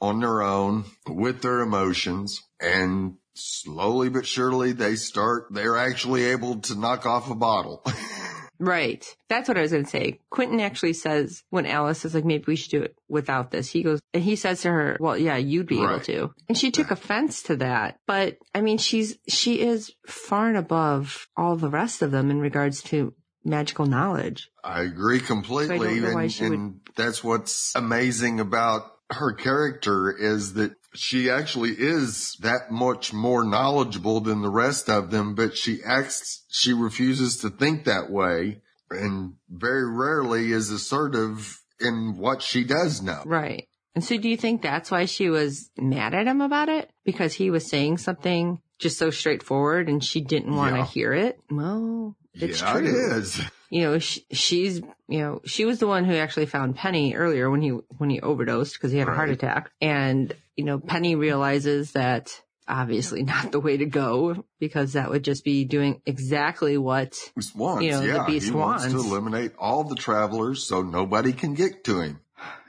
[0.00, 6.60] on their own with their emotions and slowly but surely they start, they're actually able
[6.60, 7.84] to knock off a bottle.
[8.60, 9.04] right.
[9.28, 10.20] That's what I was going to say.
[10.30, 13.68] Quentin actually says when Alice is like, maybe we should do it without this.
[13.68, 15.94] He goes, and he says to her, well, yeah, you'd be right.
[15.94, 16.34] able to.
[16.48, 17.98] And she took offense to that.
[18.06, 22.38] But I mean, she's, she is far and above all the rest of them in
[22.38, 23.14] regards to
[23.44, 24.50] magical knowledge.
[24.62, 25.78] I agree completely.
[25.78, 25.84] So
[26.18, 26.80] I and, and would...
[26.96, 34.20] that's what's amazing about her character is that she actually is that much more knowledgeable
[34.20, 39.34] than the rest of them, but she acts, she refuses to think that way and
[39.48, 43.22] very rarely is assertive in what she does know.
[43.24, 43.68] Right.
[43.94, 46.90] And so do you think that's why she was mad at him about it?
[47.04, 50.86] Because he was saying something just so straightforward and she didn't want to yeah.
[50.86, 51.38] hear it?
[51.50, 52.86] Well, it's yeah, true.
[52.86, 53.40] it is.
[53.72, 57.48] You know, she, she's, you know, she was the one who actually found Penny earlier
[57.48, 59.14] when he, when he overdosed because he had right.
[59.14, 59.70] a heart attack.
[59.80, 65.22] And, you know, Penny realizes that obviously not the way to go because that would
[65.22, 67.16] just be doing exactly what
[67.54, 67.84] wants.
[67.84, 68.84] You know, yeah, the beast he wants.
[68.84, 72.20] wants to eliminate all the travelers so nobody can get to him.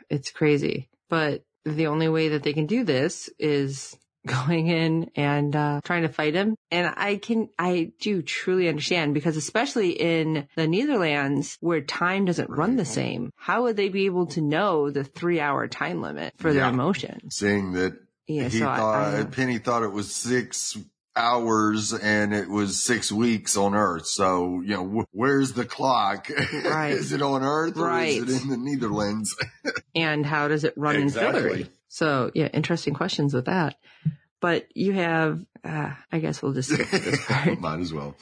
[0.09, 3.95] It's crazy, but the only way that they can do this is
[4.28, 6.55] going in and uh, trying to fight him.
[6.69, 12.49] And I can, I do truly understand because especially in the Neitherlands where time doesn't
[12.49, 16.34] run the same, how would they be able to know the three hour time limit
[16.38, 17.36] for their emotions?
[17.36, 17.97] Seeing that
[18.28, 20.78] yeah, he so thought, I, I Penny thought it was six
[21.15, 24.07] hours and it was six weeks on Earth.
[24.07, 26.30] So, you know, wh- where's the clock?
[26.72, 26.91] Right.
[26.91, 28.09] is it on Earth or right.
[28.09, 29.30] is it in the Neitherlands?
[29.95, 31.39] and how does it run exactly.
[31.39, 31.69] in Fillory?
[31.94, 33.76] So yeah, interesting questions with that.
[34.39, 37.60] But you have, uh, I guess we'll just skip this part.
[37.60, 38.16] Might as well.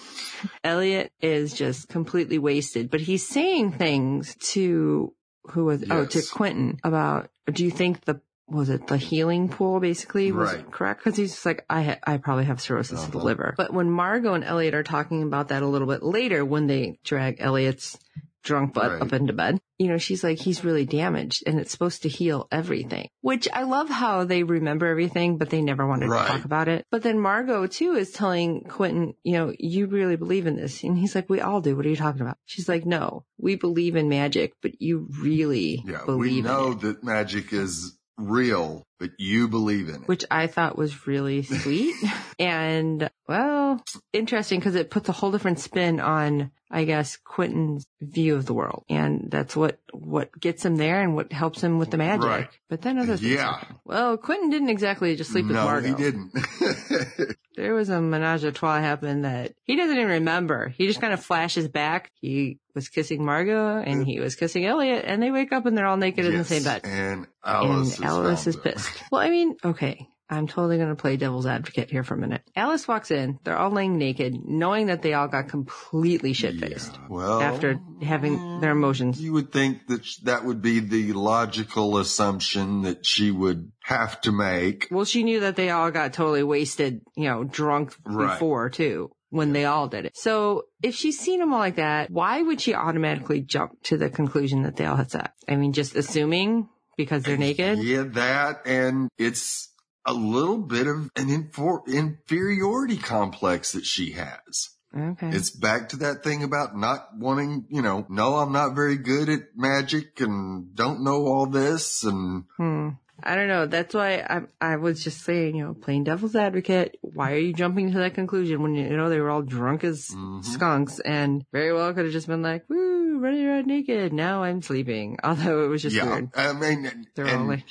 [0.64, 5.14] Elliot is just completely wasted, but he's saying things to
[5.52, 5.92] who was, yes.
[5.92, 10.52] oh, to Quentin about, do you think the was it the healing pool basically was
[10.56, 10.72] Right.
[10.72, 11.04] correct?
[11.04, 13.26] Cause he's just like, I, ha- I probably have cirrhosis of the Uh-huh.
[13.28, 13.54] liver.
[13.56, 16.98] But when Margot and Elliot are talking about that a little bit later, when they
[17.04, 17.98] drag Elliot's
[18.44, 19.02] drunk butt Right.
[19.02, 22.48] up into bed, you know, she's like, he's really damaged and it's supposed to heal
[22.52, 26.22] everything, which I love how they remember everything, but they never wanted Right.
[26.24, 26.86] to talk about it.
[26.92, 30.84] But then Margot too is telling Quentin, you know, you really believe in this.
[30.84, 31.76] And he's like, we all do.
[31.76, 32.38] What are you talking about?
[32.46, 36.72] She's like, no, we believe in magic, but you really Yeah, believe we in know
[36.72, 36.82] it.
[36.82, 40.08] that magic is real, but you believe in it.
[40.08, 41.96] which I thought was really sweet
[42.40, 48.36] and well, interesting because it puts a whole different spin on, I guess, Quentin's view
[48.36, 48.86] of the world.
[48.90, 52.26] And that's what, what gets him there and what helps him with the magic.
[52.26, 52.50] Right.
[52.70, 53.34] But then other things.
[53.34, 53.54] Yeah.
[53.54, 53.76] happen.
[53.86, 55.90] Well, Quentin didn't exactly just sleep with no, Margot.
[55.90, 56.32] he didn't.
[57.60, 60.70] There was a menage a trois happen that he doesn't even remember.
[60.70, 62.10] He just kind of flashes back.
[62.22, 65.86] He was kissing Margot and he was kissing Elliot and they wake up and they're
[65.86, 66.82] all naked in the same bed.
[66.86, 68.76] And Alice, and Alice is them.
[68.92, 69.04] Pissed.
[69.12, 70.08] Well, I mean, okay.
[70.32, 72.44] I'm totally going to play devil's advocate here for a minute.
[72.56, 73.40] Alice walks in.
[73.44, 77.80] They're all laying naked, knowing that they all got completely shit faced Yeah, well, after
[78.04, 79.20] having their emotions.
[79.20, 84.22] You would think that sh- that would be the logical assumption that she would have
[84.22, 84.88] to make.
[84.92, 88.34] Well, she knew that they all got totally wasted, you know, drunk Right.
[88.34, 90.16] before too, when they all did it.
[90.16, 94.12] So if she's seen them all like that, why would she automatically jump to the
[94.12, 95.32] conclusion that they all had sex?
[95.48, 96.70] I mean, just assuming
[97.00, 97.80] because they're naked?
[97.80, 99.70] Yeah, that and it's
[100.06, 104.70] a little bit of an infor- inferiority complex that she has.
[104.96, 105.30] Okay.
[105.30, 109.30] It's back to that thing about not wanting, you know, no, I'm not very good
[109.30, 112.90] at magic and don't know all this and Hmm.
[113.24, 113.66] I don't know.
[113.66, 116.98] That's why I I was just saying, you know, playing devil's advocate.
[117.02, 120.08] Why are you jumping to that conclusion when you know they were all drunk as
[120.10, 120.44] Mhm.
[120.46, 124.62] skunks and very well could have just been like, "Woo, running around naked." Now I'm
[124.62, 125.18] sleeping.
[125.24, 126.30] Although it was just yeah, weird.
[126.36, 127.64] I mean, They're all like,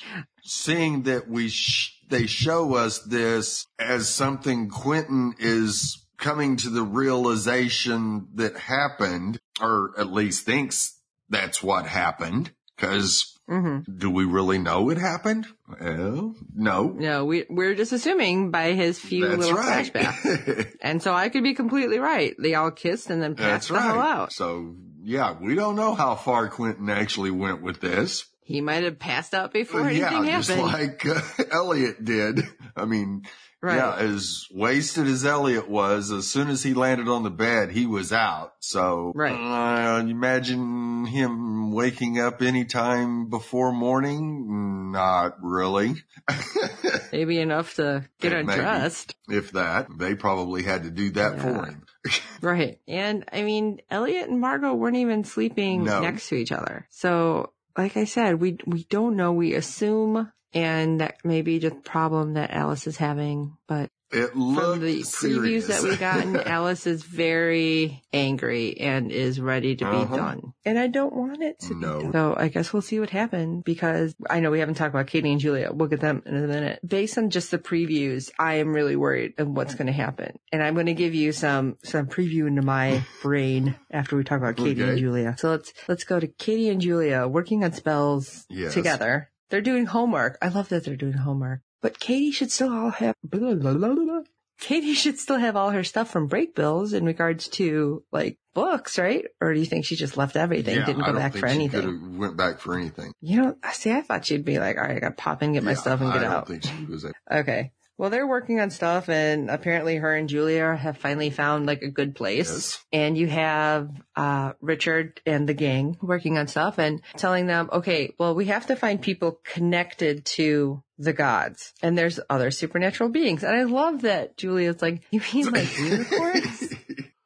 [0.42, 6.82] seeing that we sh- they show us this as something Quentin is coming to the
[6.82, 12.50] realization that happened, or at least thinks that's what happened.
[12.76, 15.46] Cause hmm do we really know it happened?
[15.80, 16.88] Well, no.
[16.88, 19.92] no, we we're just assuming by his few That's little right.
[19.92, 20.74] flashbacks.
[20.82, 22.34] And so I could be completely right.
[22.38, 24.32] They all kissed and then That's passed the hell out.
[24.32, 28.26] So yeah, we don't know how far Quentin actually went with this.
[28.42, 30.66] He might have passed out before But yeah, anything just happened.
[30.72, 32.40] like uh, Elliot did.
[32.76, 33.24] I mean,
[33.62, 33.76] right.
[33.76, 37.86] yeah, as wasted as Elliot was, as soon as he landed on the bed, he
[37.86, 38.54] was out.
[38.60, 39.32] So, Right.
[39.34, 44.92] uh, imagine him waking up anytime before morning.
[44.92, 45.94] Not really.
[47.12, 48.60] Maybe enough to get Yeah, maybe.
[48.60, 49.14] undressed.
[49.28, 51.84] if that, they probably had to do that for him.
[52.40, 52.78] Right.
[52.88, 56.00] And I mean, Elliot and Margot weren't even sleeping No.
[56.00, 56.86] next to each other.
[56.90, 59.32] So, like I said, we, we don't know.
[59.32, 64.30] We assume, and that may be just a problem that Alice is having, but It
[64.30, 65.64] from looked the serious.
[65.64, 70.16] previews that we gotten, Alice is very angry and is ready to be Uh-huh.
[70.16, 70.52] done.
[70.64, 72.00] And I don't want it to No.
[72.00, 72.12] be.
[72.12, 75.30] So I guess we'll see what happens because I know we haven't talked about Katie
[75.30, 75.70] and Julia.
[75.72, 76.80] We'll get them in a minute.
[76.86, 80.38] Based on just the previews, I am really worried of what's going to happen.
[80.52, 84.38] And I'm going to give you some, some preview into my brain after we talk
[84.38, 85.36] about Katie and Julia.
[85.38, 88.72] So let's, let's go to Katie and Julia working on spells Yes.
[88.72, 89.30] together.
[89.50, 90.38] They're doing homework.
[90.42, 91.60] I love that they're doing homework.
[91.80, 94.20] But Katie should still all have blah, blah, blah.
[94.60, 99.24] Katie should still have all her stuff from Brakebills in regards to like books, right?
[99.40, 102.18] Or do you think she just left everything, Yeah, didn't go back for she anything?
[102.18, 103.12] Went back for anything.
[103.20, 105.44] You know, I see, I thought she'd be like, all right, I got to pop
[105.44, 106.48] in, get my stuff and get out.
[106.48, 107.06] was.
[107.30, 107.72] Okay.
[107.98, 111.90] Well, they're working on stuff and apparently her and Julia have finally found like a
[111.90, 112.48] good place.
[112.50, 112.84] Yes.
[112.92, 118.14] And you have, uh, Richard and the gang working on stuff and telling them, okay,
[118.18, 123.42] well, we have to find people connected to the gods and there's other supernatural beings.
[123.42, 126.72] And I love that Julia's like, you mean like unicorns?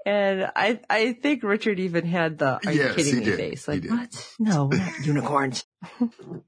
[0.04, 3.36] And I, I think Richard even had the, are you Yes, kidding me did.
[3.36, 3.68] face?
[3.68, 4.28] Like, what?
[4.38, 5.64] No, not unicorns.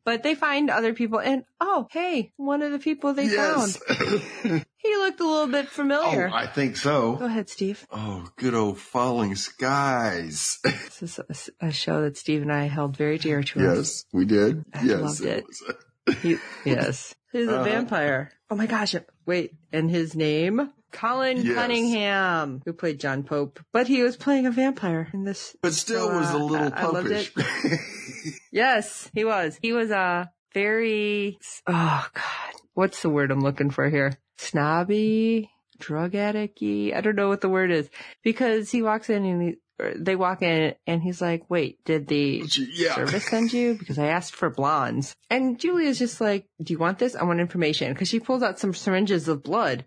[0.04, 3.76] But they find other people and, oh, hey, one of the people they yes.
[3.78, 4.64] found.
[4.84, 6.30] He looked a little bit oh, familiar.
[6.30, 7.14] I think so.
[7.16, 7.86] Go ahead, Steve.
[7.90, 10.58] Oh, good old falling skies.
[10.64, 13.76] This is a, a show that Steve and I held very dear to us.
[13.78, 14.64] yes, we did.
[14.74, 15.44] I yes, loved it.
[15.46, 16.16] was.
[16.22, 17.14] He, yes.
[17.32, 17.64] He's a Uh-huh.
[17.64, 18.30] vampire.
[18.50, 18.94] Oh my gosh.
[19.26, 19.54] Wait.
[19.72, 20.70] And his name?
[20.94, 21.54] Colin Yes.
[21.56, 25.54] Cunningham, who played John Pope, but he was playing a vampire in this.
[25.60, 27.32] But still So, was a little I- popish.
[28.52, 29.58] Yes, he was.
[29.60, 34.16] He was a very, oh God, what's the word I'm looking for here?
[34.38, 37.90] Snobby, drug addict I don't know what the word is
[38.22, 39.54] because he walks in and he,
[39.96, 42.94] they walk in and he's like, wait, did the Yeah.
[42.94, 43.74] service send you?
[43.74, 45.14] Because I asked for blondes.
[45.28, 47.16] And Julia's just like, do you want this?
[47.16, 47.94] I want information.
[47.96, 49.84] Cause she pulls out some syringes of blood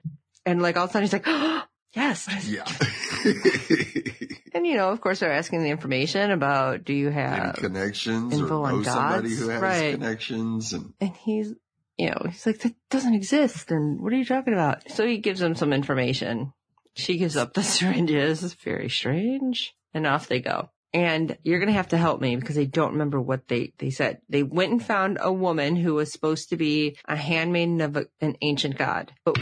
[0.48, 1.62] and like all of a sudden he's like, oh,
[1.94, 2.28] yes.
[2.48, 2.66] Yeah.
[4.54, 8.34] And you know, of course they're asking the information about, do you Any have, connections
[8.34, 9.94] info or on know somebody who has Right.
[9.94, 11.54] connections and and he's,
[11.96, 13.70] you know, he's like, that doesn't exist.
[13.70, 14.90] And what are you talking about?
[14.90, 16.54] So he gives them some information.
[16.96, 18.44] She gives up the syringes.
[18.44, 19.76] It's very strange.
[19.94, 20.72] And off they go.
[20.92, 23.92] And you're going to have to help me because I don't remember what they, they
[23.92, 24.22] said.
[24.28, 28.08] They went and found a woman who was supposed to be a handmaiden of a,
[28.22, 29.38] an ancient god, but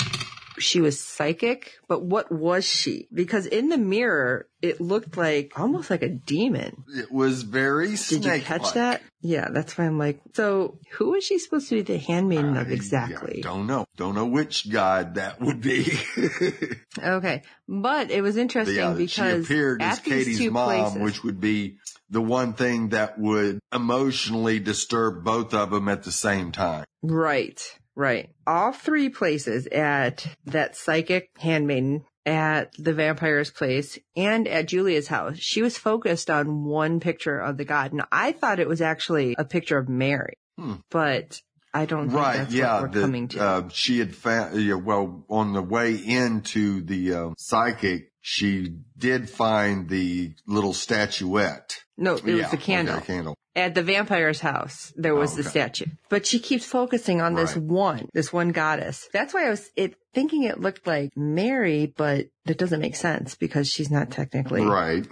[0.58, 1.74] she was psychic.
[1.88, 3.08] But what was she?
[3.14, 6.84] Because in the mirror, it looked like almost like a demon.
[6.96, 9.02] it was very Did you catch that?
[9.22, 12.72] Yeah, that's why I'm like, so who is she supposed to be the handmaiden of
[12.72, 13.40] exactly?
[13.40, 13.86] I don't know.
[13.98, 16.00] Don't know which god that would be.
[17.04, 21.24] Okay, but it was interesting yeah, she because appeared as Katie's two mom, places, which
[21.24, 21.78] would be
[22.10, 26.86] the one thing that would emotionally disturb both of them at the same time.
[27.04, 27.62] right,
[27.96, 32.06] right, all three places at that psychic handmaiden.
[32.28, 37.58] At the vampire's place and at Julia's house, she was focused on one picture of
[37.58, 37.94] the god.
[37.94, 40.74] Now, I thought it was actually a picture of Mary, Hmm.
[40.90, 41.40] but
[41.72, 42.38] I don't think Right.
[42.38, 42.82] that's Yeah.
[42.82, 43.40] what we're the- coming to.
[43.40, 49.30] Uh, she had found, yeah, well, on the way into the uh, psychic, she did
[49.30, 51.84] find the little statuette.
[51.96, 52.96] no, it was Yeah, the candle.
[52.98, 53.36] Okay, candle.
[53.58, 57.56] At the vampire's house, there was Oh, the statue, but she keeps focusing on this
[57.56, 57.64] Right.
[57.66, 59.08] one, this one goddess.
[59.14, 63.36] That's why I was it, thinking it looked like Mary, but that doesn't make sense
[63.36, 65.06] because she's not technically, Right.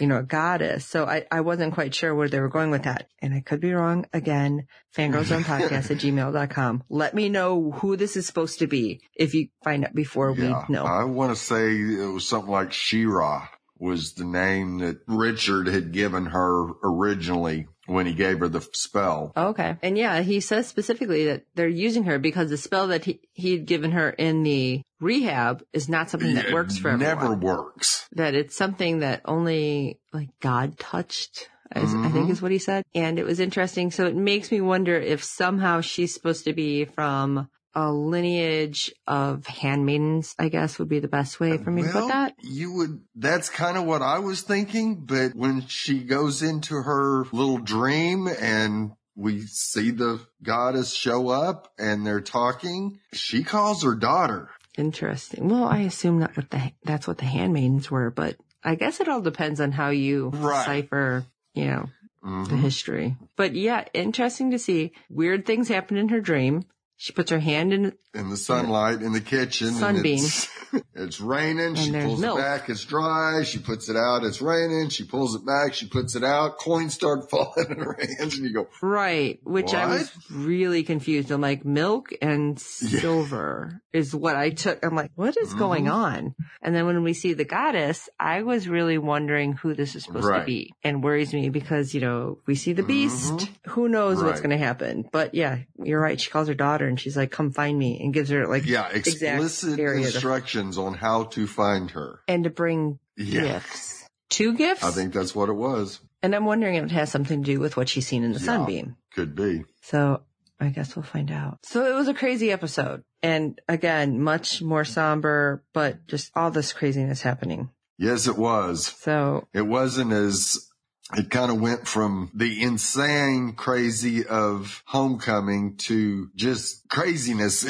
[0.00, 0.86] you know, a goddess.
[0.86, 3.06] So I, I wasn't quite sure where they were going with that.
[3.22, 4.66] And I could be wrong again.
[4.96, 6.82] Fangirlzonepodcast at gmail.com.
[6.88, 10.64] Let me know who this is supposed to be if you find out before yeah.
[10.68, 10.84] we know.
[10.84, 13.48] I want to say it was something like Shira
[13.78, 19.32] was the name that Richard had given her originally when he gave her the spell.
[19.34, 19.76] Oh, okay.
[19.82, 23.66] And yeah, he says specifically that they're using her because the spell that he, he'd
[23.66, 28.06] given her in the rehab is not something that It works for Never works.
[28.12, 31.48] That it's something that only like God touched.
[31.76, 32.32] Is, I think mm-hmm.
[32.32, 32.84] is what he said.
[32.94, 33.90] And it was interesting.
[33.90, 39.46] So it makes me wonder if somehow she's supposed to be from a lineage of
[39.46, 42.34] handmaidens, I guess would be the best way for me to put that.
[42.40, 47.24] You would, that's kind of what I was thinking, but when she goes into her
[47.32, 53.94] little dream and we see the goddess show up and they're talking, she calls her
[53.94, 54.48] daughter.
[54.76, 55.48] Interesting.
[55.48, 59.08] Well, I assume that what the, that's what the handmaidens were, but I guess it
[59.08, 60.64] all depends on how you Right.
[60.66, 61.88] decipher, you know,
[62.22, 62.60] the Mhm.
[62.60, 63.16] history.
[63.36, 64.92] But yeah, interesting to see.
[65.10, 66.64] Weird things happen in her dream.
[67.00, 69.68] She puts her hand in, In the sunlight in the kitchen.
[69.68, 70.18] Sunbeam.
[70.18, 70.48] It's,
[70.96, 71.76] it's raining.
[71.76, 72.40] she pulls milk.
[72.40, 72.68] it back.
[72.68, 73.44] It's dry.
[73.44, 74.24] She puts it out.
[74.24, 74.88] It's raining.
[74.88, 75.74] She pulls it back.
[75.74, 76.58] She puts it out.
[76.58, 81.30] Coins start falling in her hands and you go, right, which I was really confused.
[81.30, 83.00] I'm like, milk and Yeah.
[83.00, 84.84] silver is what I took.
[84.84, 85.92] I'm like, what is going Mhm.
[85.92, 86.34] on?
[86.62, 90.26] And then when we see the goddess, I was really wondering who this is supposed
[90.26, 93.32] to be and worries me because, you know, we see the beast.
[93.34, 93.48] Mhm.
[93.68, 95.08] Who knows what's going to happen?
[95.12, 96.20] But yeah, you're right.
[96.20, 98.88] She calls her daughter and she's like, come find me and gives her like, yeah,
[98.88, 102.20] explicit instructions on how to find her.
[102.26, 103.42] and to bring Yeah.
[103.42, 104.06] gifts.
[104.30, 104.82] Two gifts?
[104.84, 106.00] I think that's what it was.
[106.22, 108.40] And I'm wondering if it has something to do with what she's seen in the
[108.40, 108.44] Yeah.
[108.46, 108.96] sunbeam.
[109.14, 109.64] Could be.
[109.82, 110.22] So
[110.60, 111.58] I guess we'll find out.
[111.64, 113.02] So it was a crazy episode.
[113.22, 117.70] And again, much more somber, but just all this craziness happening.
[117.96, 118.86] Yes, it was.
[119.00, 120.67] So It wasn't as,
[121.16, 127.64] it kind of went from the insane crazy of homecoming to just craziness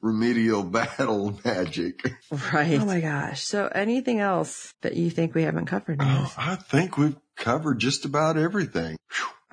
[0.00, 2.12] remedial battle magic.
[2.52, 2.80] right.
[2.80, 3.42] Oh my gosh.
[3.44, 5.98] So anything else that you think we haven't covered?
[6.00, 8.96] Oh, I think we've covered just about everything.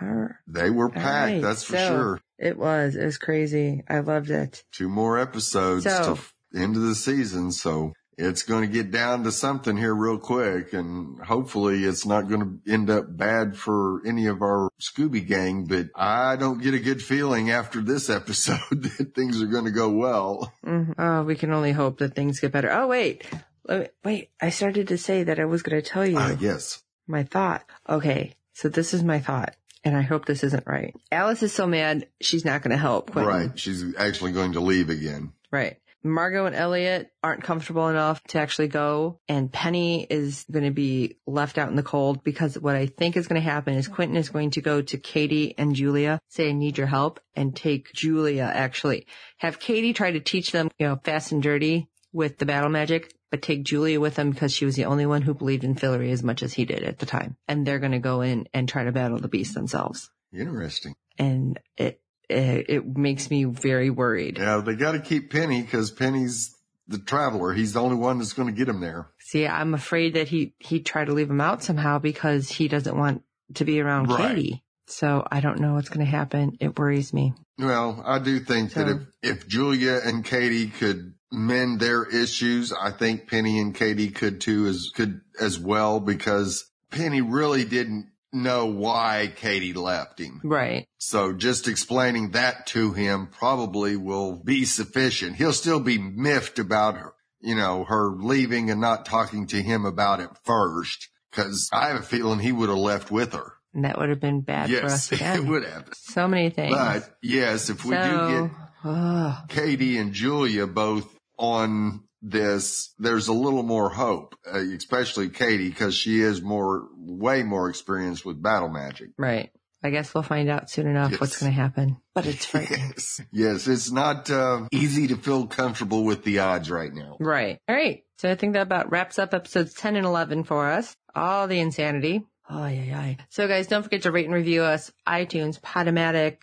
[0.01, 2.21] All They were packed, right, that's for so- sure.
[2.37, 2.95] It was.
[2.95, 3.83] It was crazy.
[3.89, 4.63] I loved it.
[4.71, 9.23] Two more episodes So- to end of the season, so it's going to get down
[9.23, 14.05] to something here real quick, and hopefully it's not going to end up bad for
[14.05, 15.65] any of our Scooby gang.
[15.65, 19.71] But I don't get a good feeling after this episode that things are going to
[19.71, 20.53] go well.
[20.65, 20.95] Mhm.
[20.97, 22.71] Oh, we can only hope that things get better.
[22.71, 23.25] Oh, wait.
[23.67, 26.17] Me- Wait, I started to say that I was going to tell you.
[26.17, 26.81] Ah, yes.
[27.07, 27.63] my thought.
[27.87, 30.95] Okay, so this is my thought, and I hope this isn't right.
[31.11, 33.11] Alice is so mad she's not going to help.
[33.11, 33.31] Quentin.
[33.33, 33.59] Right.
[33.59, 35.33] She's actually going to leave again.
[35.51, 35.77] Right.
[36.03, 41.17] Margot and Elliot aren't comfortable enough to actually go, and Penny is going to be
[41.27, 44.17] left out in the cold because what I think is going to happen is Quentin
[44.17, 47.91] is going to go to Katie and Julia, say, I need your help, and take
[47.93, 49.07] Julia actually.
[49.37, 53.13] Have Katie try to teach them, you know, fast and dirty with the battle magic,
[53.29, 56.11] but take Julia with them because she was the only one who believed in Fillory
[56.11, 57.35] as much as he did at the time.
[57.47, 60.09] And they're going to go in and try to battle the beast themselves.
[60.33, 60.95] Interesting.
[61.17, 64.37] And it, it, it makes me very worried.
[64.37, 66.55] Yeah, they got to keep Penny because Penny's
[66.87, 67.53] the traveler.
[67.53, 69.09] He's the only one that's going to get him there.
[69.19, 72.97] See, I'm afraid that he, he tried to leave him out somehow because he doesn't
[72.97, 73.23] want
[73.55, 74.35] to be around Right.
[74.35, 74.63] Katie.
[74.87, 76.57] So I don't know what's going to happen.
[76.59, 77.33] It worries me.
[77.59, 82.91] Well, I do think that if, if Julia and Katie could mend their issues, I
[82.91, 88.67] think Penny and Katie could too as could as well because Penny really didn't know
[88.67, 90.41] why Katie left him.
[90.43, 90.87] Right.
[90.97, 95.35] So just explaining that to him probably will be sufficient.
[95.35, 99.85] He'll still be miffed about her, you know, her leaving and not talking to him
[99.85, 101.09] about it first.
[101.31, 103.53] Cause I have a feeling he would have left with her.
[103.73, 105.89] And that would have been bad for yes, us it would have.
[105.93, 106.75] So many things.
[106.75, 108.49] But yes, if we do
[108.83, 109.49] get.
[109.49, 111.07] Katie and Julia both
[111.37, 117.43] on this, there's a little more hope, uh, especially Katie, because she is more, way
[117.43, 119.09] more experienced with battle magic.
[119.17, 119.49] right.
[119.81, 121.21] I guess we'll find out soon enough Yes.
[121.21, 121.95] what's going to happen.
[122.13, 122.89] But it's frightening.
[122.97, 127.15] Yes, yes, it's not uh, easy to feel comfortable with the odds right now.
[127.21, 127.59] Right.
[127.65, 128.03] All right.
[128.17, 130.93] So I think that about wraps up episodes 10 and 11 for us.
[131.15, 132.25] All the insanity.
[132.49, 133.13] Oh, yeah, yeah.
[133.29, 134.91] So guys, don't forget to rate and review us.
[135.07, 136.39] iTunes, Podomatic,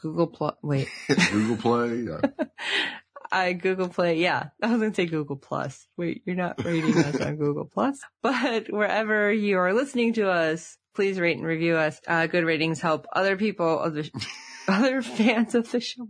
[0.00, 0.52] Google Play.
[0.62, 0.88] Wait,
[1.30, 2.06] Google Play.
[2.10, 2.44] Uh,
[3.30, 4.18] I Google Play.
[4.18, 5.86] Yeah, I was going to say Google Plus.
[5.96, 10.76] Wait, you're not rating us on Google Plus, but wherever you are listening to us,
[10.94, 12.00] please rate and review us.
[12.06, 14.02] Uh, good ratings help other people, other,
[14.68, 16.06] other fans of the show.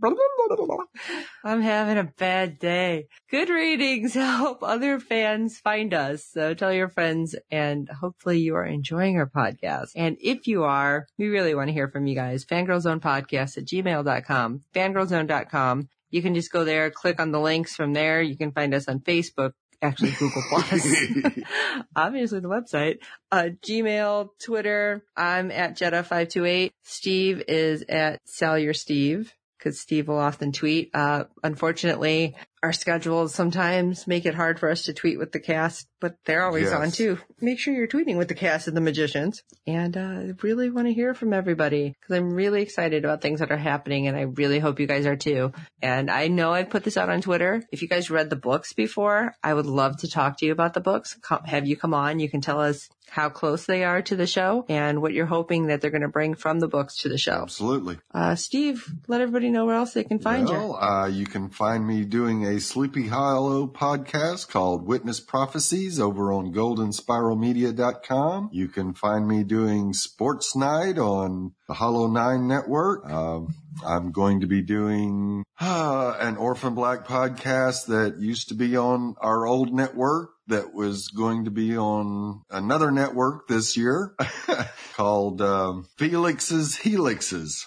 [1.43, 3.07] I'm having a bad day.
[3.29, 6.25] Good ratings help other fans find us.
[6.31, 9.89] So tell your friends and hopefully you are enjoying our podcast.
[9.95, 12.45] And if you are, we really want to hear from you guys.
[12.45, 15.89] Fangirlzonepodcast at gmail.com, fangirlzone.com.
[16.09, 18.21] You can just go there, click on the links from there.
[18.21, 20.71] You can find us on Facebook, actually Google Plus.
[21.95, 22.99] Obviously the website,
[23.31, 25.03] uh, Gmail, Twitter.
[25.15, 26.71] I'm at Jetta528.
[26.83, 30.89] Steve is at Salyer Steve because Steve will often tweet.
[30.93, 35.87] Uh, unfortunately, our schedules sometimes make it hard for us to tweet with the cast,
[36.01, 36.73] but they're always Yes.
[36.73, 37.17] on too.
[37.39, 39.43] Make sure you're tweeting with the cast of the magicians.
[39.65, 43.39] And uh, I really want to hear from everybody because I'm really excited about things
[43.39, 45.53] that are happening and I really hope you guys are too.
[45.81, 47.63] And I know I've put this out on Twitter.
[47.71, 50.73] If you guys read the books before, I would love to talk to you about
[50.73, 51.15] the books.
[51.21, 52.19] Come, have you come on.
[52.19, 55.65] You can tell us how close they are to the show and what you're hoping
[55.67, 57.41] that they're going to bring from the books to the show.
[57.41, 57.97] Absolutely.
[58.13, 60.53] Uh, Steve, let everybody know where else they can find you.
[60.53, 66.31] well, uh, you can find me doing a Sleepy Hollow podcast called Witness Prophecies over
[66.31, 68.49] on goldenspiralmedia.com.
[68.51, 73.09] You can find me doing Sports Night on the Hollow Nine Network.
[73.09, 73.53] Um,
[73.85, 79.15] I'm going to be doing uh, an Orphan Black podcast that used to be on
[79.21, 84.15] our old network that was going to be on another network this year
[84.93, 87.65] called um, Felix's Helixes.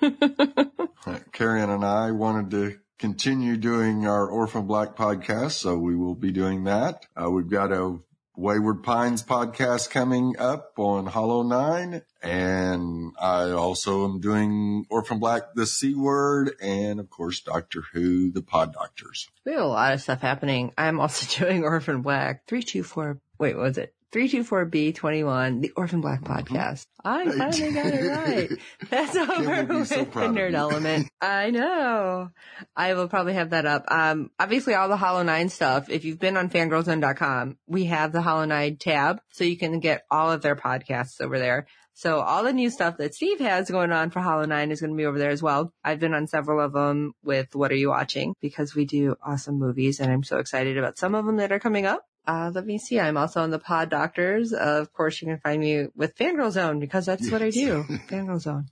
[1.32, 6.32] Karen and I wanted to continue doing our Orphan Black podcast, so we will be
[6.32, 7.06] doing that.
[7.16, 7.98] Uh, we've got a
[8.36, 15.54] Wayward Pines podcast coming up on Hollow Nine, and I also am doing Orphan Black,
[15.54, 19.28] the C Word, and of course Doctor Who, the Pod Doctors.
[19.44, 20.72] We have a lot of stuff happening.
[20.76, 23.20] I'm also doing Orphan Black 324.
[23.38, 23.94] Wait, what was it?
[24.14, 26.86] 324B21, the Orphan Black podcast.
[27.04, 28.50] I finally got it right.
[28.90, 31.08] That's over with so the nerd element.
[31.20, 32.30] I know.
[32.76, 33.86] I will probably have that up.
[33.88, 35.90] Um, obviously all the Hollow Nine stuff.
[35.90, 40.04] If you've been on fangirlzone.com, we have the Hollow Nine tab, so you can get
[40.12, 41.66] all of their podcasts over there.
[41.94, 44.92] So all the new stuff that Steve has going on for Hollow Nine is going
[44.92, 45.72] to be over there as well.
[45.82, 49.58] I've been on several of them with What Are You Watching because we do awesome
[49.58, 52.04] movies and I'm so excited about some of them that are coming up.
[52.26, 52.98] Uh, let me see.
[52.98, 54.52] I'm also on the Pod Doctors.
[54.52, 57.82] Uh, of course, you can find me with Fangirl Zone because that's what I do.
[58.08, 58.66] Fangirl Zone.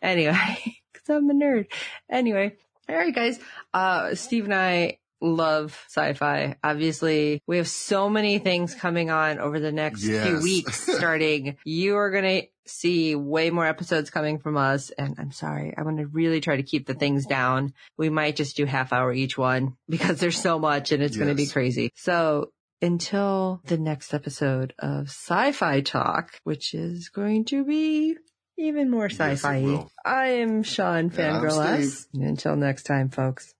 [0.00, 0.34] Anyway,
[0.94, 1.66] cause I'm a nerd.
[2.10, 2.56] Anyway.
[2.88, 3.38] All right, guys.
[3.72, 6.56] Uh, Steve and I love sci-fi.
[6.62, 11.56] Obviously, we have so many things coming on over the next few weeks starting.
[11.64, 14.90] You are going to see way more episodes coming from us.
[14.90, 17.74] And I'm sorry, I want to really try to keep the things down.
[17.96, 21.28] We might just do half hour each one because there's so much and it's going
[21.28, 21.90] to be crazy.
[21.94, 22.52] So
[22.82, 28.16] until the next episode of Sci-Fi Talk, which is going to be
[28.56, 29.62] even more sci-fi.
[29.62, 29.90] will.
[30.04, 31.92] I am Sean Fangirl S.
[31.92, 32.06] Steve.
[32.14, 33.54] And Until next time, folks.